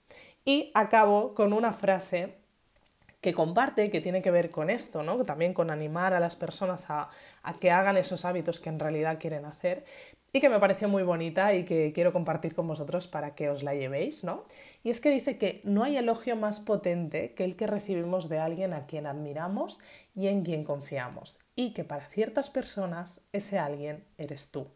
Y 0.44 0.70
acabo 0.74 1.34
con 1.34 1.52
una 1.52 1.72
frase 1.72 2.34
que 3.20 3.34
comparte, 3.34 3.90
que 3.90 4.00
tiene 4.00 4.22
que 4.22 4.30
ver 4.30 4.50
con 4.50 4.70
esto, 4.70 5.02
¿no? 5.02 5.24
también 5.24 5.52
con 5.52 5.70
animar 5.70 6.14
a 6.14 6.20
las 6.20 6.36
personas 6.36 6.88
a, 6.88 7.10
a 7.42 7.54
que 7.54 7.70
hagan 7.70 7.96
esos 7.96 8.24
hábitos 8.24 8.60
que 8.60 8.68
en 8.68 8.78
realidad 8.78 9.18
quieren 9.18 9.44
hacer, 9.44 9.84
y 10.32 10.40
que 10.40 10.48
me 10.48 10.60
pareció 10.60 10.88
muy 10.88 11.02
bonita 11.02 11.54
y 11.54 11.64
que 11.64 11.92
quiero 11.92 12.12
compartir 12.12 12.54
con 12.54 12.68
vosotros 12.68 13.06
para 13.06 13.34
que 13.34 13.48
os 13.48 13.62
la 13.62 13.74
llevéis, 13.74 14.24
¿no? 14.24 14.44
Y 14.82 14.90
es 14.90 15.00
que 15.00 15.10
dice 15.10 15.38
que 15.38 15.60
no 15.64 15.84
hay 15.84 15.96
elogio 15.96 16.36
más 16.36 16.60
potente 16.60 17.32
que 17.32 17.44
el 17.44 17.56
que 17.56 17.66
recibimos 17.66 18.28
de 18.28 18.38
alguien 18.38 18.74
a 18.74 18.86
quien 18.86 19.06
admiramos 19.06 19.80
y 20.14 20.28
en 20.28 20.44
quien 20.44 20.64
confiamos, 20.64 21.38
y 21.58 21.72
que 21.72 21.82
para 21.82 22.04
ciertas 22.04 22.50
personas 22.50 23.20
ese 23.32 23.58
alguien 23.58 24.04
eres 24.16 24.52
tú. 24.52 24.68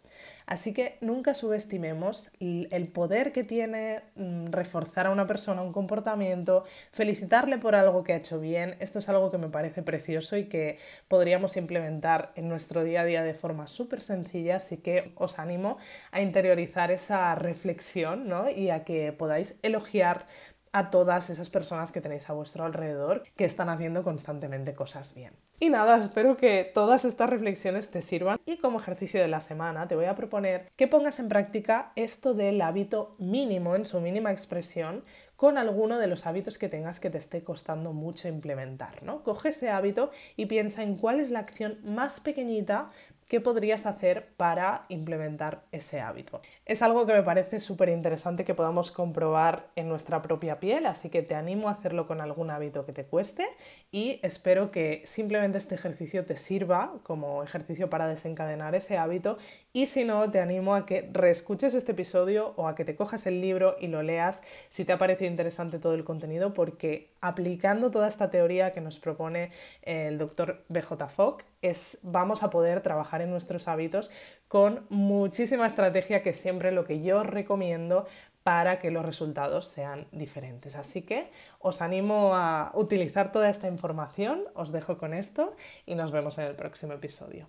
Así 0.46 0.74
que 0.74 0.98
nunca 1.00 1.32
subestimemos 1.32 2.32
el 2.40 2.88
poder 2.88 3.30
que 3.30 3.44
tiene 3.44 4.02
mm, 4.16 4.46
reforzar 4.46 5.06
a 5.06 5.10
una 5.10 5.28
persona 5.28 5.62
un 5.62 5.72
comportamiento, 5.72 6.64
felicitarle 6.90 7.58
por 7.58 7.76
algo 7.76 8.02
que 8.02 8.14
ha 8.14 8.16
hecho 8.16 8.40
bien. 8.40 8.74
Esto 8.80 8.98
es 8.98 9.08
algo 9.08 9.30
que 9.30 9.38
me 9.38 9.48
parece 9.48 9.84
precioso 9.84 10.36
y 10.36 10.46
que 10.46 10.80
podríamos 11.06 11.56
implementar 11.56 12.32
en 12.34 12.48
nuestro 12.48 12.82
día 12.82 13.02
a 13.02 13.04
día 13.04 13.22
de 13.22 13.34
forma 13.34 13.68
súper 13.68 14.02
sencilla, 14.02 14.56
así 14.56 14.78
que 14.78 15.12
os 15.14 15.38
animo 15.38 15.78
a 16.10 16.20
interiorizar 16.20 16.90
esa 16.90 17.32
reflexión 17.36 18.26
¿no? 18.26 18.50
y 18.50 18.70
a 18.70 18.82
que 18.82 19.12
podáis 19.12 19.56
elogiar 19.62 20.26
a 20.72 20.90
todas 20.90 21.30
esas 21.30 21.50
personas 21.50 21.92
que 21.92 22.00
tenéis 22.00 22.28
a 22.28 22.32
vuestro 22.32 22.64
alrededor 22.64 23.22
que 23.36 23.44
están 23.44 23.68
haciendo 23.68 24.02
constantemente 24.02 24.74
cosas 24.74 25.14
bien. 25.14 25.32
Y 25.60 25.70
nada, 25.70 25.96
espero 25.98 26.36
que 26.36 26.70
todas 26.74 27.04
estas 27.04 27.30
reflexiones 27.30 27.90
te 27.90 28.02
sirvan 28.02 28.40
y 28.46 28.58
como 28.58 28.80
ejercicio 28.80 29.20
de 29.20 29.28
la 29.28 29.40
semana 29.40 29.86
te 29.86 29.94
voy 29.94 30.06
a 30.06 30.14
proponer 30.14 30.70
que 30.76 30.88
pongas 30.88 31.18
en 31.18 31.28
práctica 31.28 31.92
esto 31.94 32.34
del 32.34 32.60
hábito 32.62 33.14
mínimo 33.18 33.76
en 33.76 33.86
su 33.86 34.00
mínima 34.00 34.32
expresión 34.32 35.04
con 35.36 35.58
alguno 35.58 35.98
de 35.98 36.06
los 36.06 36.26
hábitos 36.26 36.56
que 36.56 36.68
tengas 36.68 37.00
que 37.00 37.10
te 37.10 37.18
esté 37.18 37.42
costando 37.42 37.92
mucho 37.92 38.28
implementar, 38.28 39.02
¿no? 39.02 39.24
Coge 39.24 39.48
ese 39.48 39.70
hábito 39.70 40.12
y 40.36 40.46
piensa 40.46 40.84
en 40.84 40.96
cuál 40.96 41.18
es 41.18 41.30
la 41.30 41.40
acción 41.40 41.78
más 41.82 42.20
pequeñita 42.20 42.90
¿Qué 43.28 43.40
podrías 43.40 43.86
hacer 43.86 44.28
para 44.36 44.84
implementar 44.88 45.62
ese 45.72 46.00
hábito? 46.00 46.42
Es 46.66 46.82
algo 46.82 47.06
que 47.06 47.14
me 47.14 47.22
parece 47.22 47.60
súper 47.60 47.88
interesante 47.88 48.44
que 48.44 48.54
podamos 48.54 48.90
comprobar 48.90 49.68
en 49.74 49.88
nuestra 49.88 50.20
propia 50.20 50.60
piel, 50.60 50.84
así 50.84 51.08
que 51.08 51.22
te 51.22 51.34
animo 51.34 51.68
a 51.68 51.72
hacerlo 51.72 52.06
con 52.06 52.20
algún 52.20 52.50
hábito 52.50 52.84
que 52.84 52.92
te 52.92 53.04
cueste 53.04 53.46
y 53.90 54.20
espero 54.22 54.70
que 54.70 55.02
simplemente 55.06 55.58
este 55.58 55.74
ejercicio 55.74 56.26
te 56.26 56.36
sirva 56.36 56.92
como 57.04 57.42
ejercicio 57.42 57.88
para 57.88 58.06
desencadenar 58.06 58.74
ese 58.74 58.98
hábito 58.98 59.38
y 59.72 59.86
si 59.86 60.04
no, 60.04 60.30
te 60.30 60.40
animo 60.40 60.74
a 60.74 60.84
que 60.84 61.08
reescuches 61.12 61.72
este 61.74 61.92
episodio 61.92 62.52
o 62.56 62.68
a 62.68 62.74
que 62.74 62.84
te 62.84 62.96
cojas 62.96 63.26
el 63.26 63.40
libro 63.40 63.76
y 63.80 63.86
lo 63.86 64.02
leas 64.02 64.42
si 64.68 64.84
te 64.84 64.92
ha 64.92 64.98
parecido 64.98 65.30
interesante 65.30 65.78
todo 65.78 65.94
el 65.94 66.04
contenido 66.04 66.52
porque 66.52 67.08
aplicando 67.20 67.90
toda 67.90 68.08
esta 68.08 68.30
teoría 68.30 68.72
que 68.72 68.80
nos 68.80 68.98
propone 68.98 69.50
el 69.82 70.18
doctor 70.18 70.64
BJ 70.68 71.08
Fogg, 71.08 71.44
vamos 72.02 72.42
a 72.42 72.50
poder 72.50 72.80
trabajar 72.80 73.22
en 73.22 73.30
nuestros 73.30 73.68
hábitos 73.68 74.10
con 74.48 74.86
muchísima 74.90 75.66
estrategia, 75.66 76.22
que 76.22 76.30
es 76.30 76.36
siempre 76.36 76.72
lo 76.72 76.84
que 76.84 77.02
yo 77.02 77.22
recomiendo 77.22 78.06
para 78.42 78.78
que 78.78 78.90
los 78.90 79.04
resultados 79.04 79.66
sean 79.66 80.08
diferentes. 80.10 80.74
Así 80.74 81.02
que 81.02 81.30
os 81.60 81.80
animo 81.80 82.34
a 82.34 82.72
utilizar 82.74 83.32
toda 83.32 83.48
esta 83.48 83.68
información, 83.68 84.44
os 84.54 84.72
dejo 84.72 84.98
con 84.98 85.14
esto 85.14 85.54
y 85.86 85.94
nos 85.94 86.10
vemos 86.10 86.38
en 86.38 86.46
el 86.46 86.56
próximo 86.56 86.92
episodio. 86.94 87.48